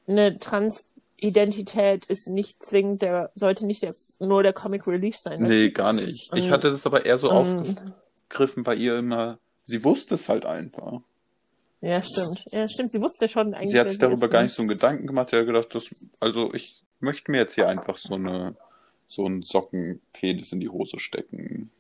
[0.08, 5.40] eine Transidentität ist nicht zwingend der, sollte nicht der, nur der Comic Relief sein.
[5.40, 6.34] Nee, gar nicht.
[6.36, 9.40] Ich hatte das aber eher so ähm, aufgegriffen bei ihr immer.
[9.64, 11.00] Sie wusste es halt einfach.
[11.80, 12.44] Ja, stimmt.
[12.52, 12.92] Ja, stimmt.
[12.92, 13.72] Sie wusste schon eigentlich.
[13.72, 14.46] Sie hat sich darüber gar ne?
[14.46, 15.30] nicht so einen Gedanken gemacht.
[15.30, 18.56] Sie hat gedacht, das, also ich möchte mir jetzt hier einfach so eine,
[19.06, 21.72] so einen Sockenpenis in die Hose stecken.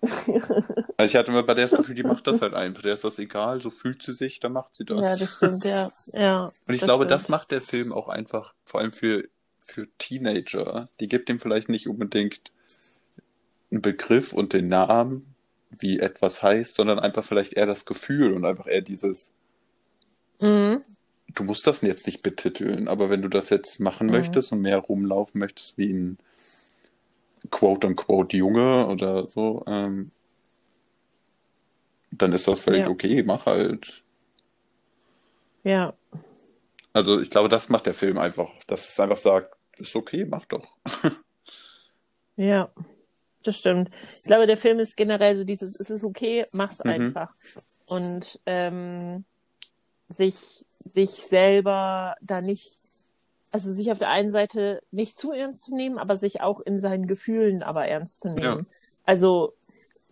[0.00, 2.82] Also ich hatte immer bei der das Gefühl, die macht das halt einfach.
[2.82, 5.04] Der ist das egal, so fühlt sie sich, dann macht sie das.
[5.04, 5.90] Ja, das stimmt, ja.
[6.12, 7.10] ja Und ich das glaube, stimmt.
[7.12, 9.24] das macht der Film auch einfach, vor allem für,
[9.58, 10.88] für Teenager.
[11.00, 12.40] Die gibt ihm vielleicht nicht unbedingt
[13.70, 15.34] einen Begriff und den Namen,
[15.70, 19.32] wie etwas heißt, sondern einfach vielleicht eher das Gefühl und einfach eher dieses,
[20.40, 20.80] Mhm.
[21.34, 24.12] du musst das jetzt nicht betiteln, aber wenn du das jetzt machen Mhm.
[24.12, 26.18] möchtest und mehr rumlaufen möchtest wie ein
[27.50, 30.10] quote-unquote Junge oder so, ähm,
[32.10, 32.88] dann ist das völlig Ja.
[32.88, 34.02] okay, mach halt.
[35.64, 35.94] Ja,
[36.94, 40.44] Also ich glaube, das macht der Film einfach, dass es einfach sagt, ist okay, mach
[40.46, 40.66] doch.
[42.36, 42.70] ja.
[43.44, 43.94] Das stimmt.
[43.94, 46.90] Ich glaube, der Film ist generell so dieses, es ist okay, mach's Mhm.
[46.90, 47.32] einfach.
[47.86, 49.24] Und ähm,
[50.08, 50.34] sich,
[50.68, 52.68] sich selber da nicht,
[53.52, 56.78] also sich auf der einen Seite nicht zu ernst zu nehmen, aber sich auch in
[56.78, 58.58] seinen Gefühlen aber ernst zu nehmen.
[58.60, 58.64] Ja.
[59.04, 59.52] Also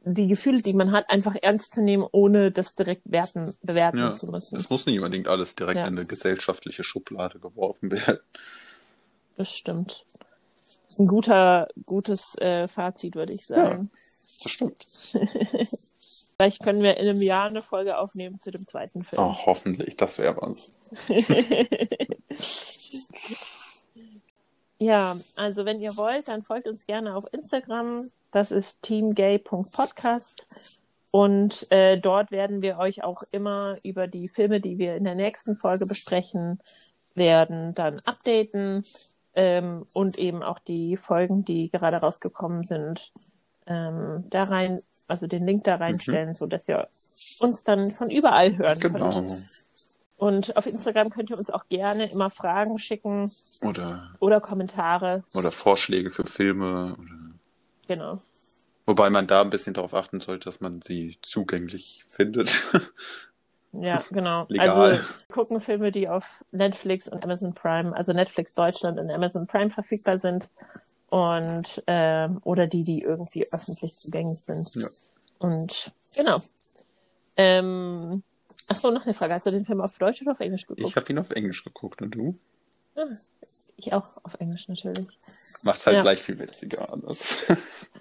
[0.05, 4.12] die Gefühle, die man hat, einfach ernst zu nehmen, ohne das direkt werten, bewerten Ja,
[4.12, 4.57] zu müssen.
[4.57, 5.87] Es muss nicht unbedingt alles direkt Ja.
[5.87, 8.20] in eine gesellschaftliche Schublade geworfen werden.
[9.37, 10.05] Das stimmt.
[10.87, 13.91] Das ist ein guter, gutes äh, Fazit, würde ich sagen.
[14.43, 14.87] Das stimmt.
[16.39, 19.22] Vielleicht können wir in einem Jahr eine Folge aufnehmen zu dem zweiten Film.
[19.22, 20.72] Oh, hoffentlich, das wäre was.
[24.78, 28.09] ja, also wenn ihr wollt, dann folgt uns gerne auf Instagram.
[28.30, 30.82] Das ist teamgay.podcast.
[31.12, 35.14] Und äh, dort werden wir euch auch immer über die Filme, die wir in der
[35.14, 36.61] nächsten Folge besprechen
[37.14, 38.84] werden, dann updaten.
[39.34, 43.12] Ähm, und eben auch die Folgen, die gerade rausgekommen sind,
[43.66, 46.88] ähm, da rein, also den Link da reinstellen, so dass ihr
[47.40, 49.11] uns dann von überall hören Genau.
[49.11, 49.30] könnt.
[50.17, 55.25] Und auf Instagram könnt ihr uns auch gerne immer Fragen schicken Oder, oder Kommentare.
[55.35, 56.97] oder Vorschläge für Filme.
[56.99, 57.14] Oder...
[57.89, 58.19] Genau.
[58.87, 62.51] Wobei man da ein bisschen darauf achten sollte, dass man sie zugänglich findet.
[63.83, 64.47] Ja, genau.
[64.49, 64.93] Legal.
[64.93, 69.71] Also gucken Filme, die auf Netflix und Amazon Prime, also Netflix Deutschland und Amazon Prime
[69.71, 70.51] verfügbar sind
[71.11, 74.75] und ähm, oder die, die irgendwie öffentlich zugänglich sind.
[74.77, 74.89] Ja.
[75.41, 76.39] Und genau.
[77.37, 78.23] Ähm,
[78.68, 79.34] ach so, noch eine Frage.
[79.34, 80.88] Hast du den Film auf Deutsch oder auf Englisch geguckt?
[80.88, 82.34] Ich habe ihn auf Englisch geguckt und du?
[82.94, 83.05] Ah,
[83.76, 85.07] ich auch auf Englisch natürlich.
[85.64, 86.03] Macht's halt Ja.
[86.03, 87.36] gleich viel witziger anders.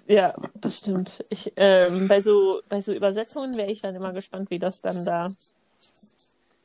[0.08, 1.24] Ja, das stimmt.
[1.30, 5.04] Ich, ähm, bei so bei so Übersetzungen wäre ich dann immer gespannt, wie das dann
[5.04, 5.32] da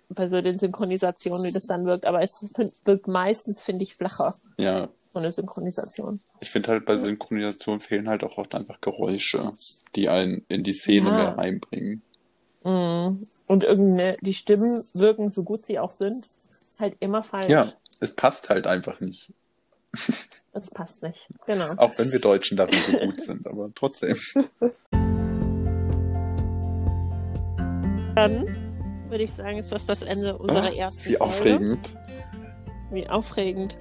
[0.09, 2.05] bei so den Synchronisationen, wie das dann wirkt.
[2.05, 2.51] Aber es
[2.85, 6.19] wirkt meistens, finde ich, flacher, ja, so eine Synchronisation.
[6.39, 9.51] ich finde halt bei Synchronisation fehlen halt auch oft einfach Geräusche,
[9.95, 11.15] die einen in die Szene Ja.
[11.15, 12.03] mehr einbringen.
[12.63, 13.23] Mm.
[13.47, 16.15] Und irgendeine, die Stimmen wirken, so gut sie auch sind,
[16.79, 17.49] halt immer falsch.
[17.49, 19.31] Ja, es passt halt einfach nicht.
[20.53, 21.29] Das passt nicht.
[21.45, 21.63] Genau.
[21.77, 24.17] Auch wenn wir Deutschen darin so gut sind, aber trotzdem.
[28.15, 28.45] Dann
[29.07, 31.23] würde ich sagen, ist das das Ende unserer Ah, ersten Wie Folge.
[31.23, 31.95] aufregend.
[32.91, 33.77] Wie aufregend.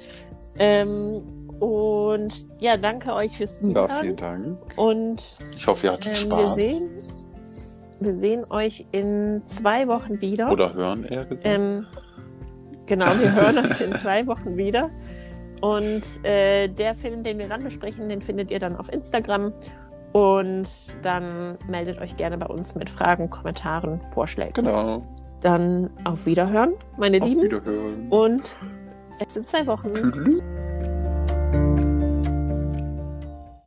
[0.59, 4.03] Ähm, und ja, danke euch fürs Ja, Zuhören.
[4.03, 4.79] vielen Dank.
[4.79, 5.23] Und
[5.57, 6.55] Ich hoffe, ihr hattet ähm, wir Spaß.
[6.55, 6.91] sehen,
[8.01, 10.51] wir sehen euch in zwei Wochen wieder.
[10.51, 11.55] Oder hören eher gesagt.
[11.55, 11.87] Ähm,
[12.87, 14.91] genau, wir hören uns in zwei Wochen wieder.
[15.61, 19.53] Und äh, der Film, den wir dann besprechen, den findet ihr dann auf Instagram.
[20.13, 20.67] Und
[21.03, 24.53] dann meldet euch gerne bei uns mit Fragen, Kommentaren, Vorschlägen.
[24.55, 25.03] genau.
[25.41, 27.43] Dann auf Wiederhören, meine Auf Lieben.
[27.43, 28.09] Wiederhören.
[28.11, 28.57] Und
[29.25, 30.13] es sind zwei Wochen.
[30.13, 30.43] Tschüss.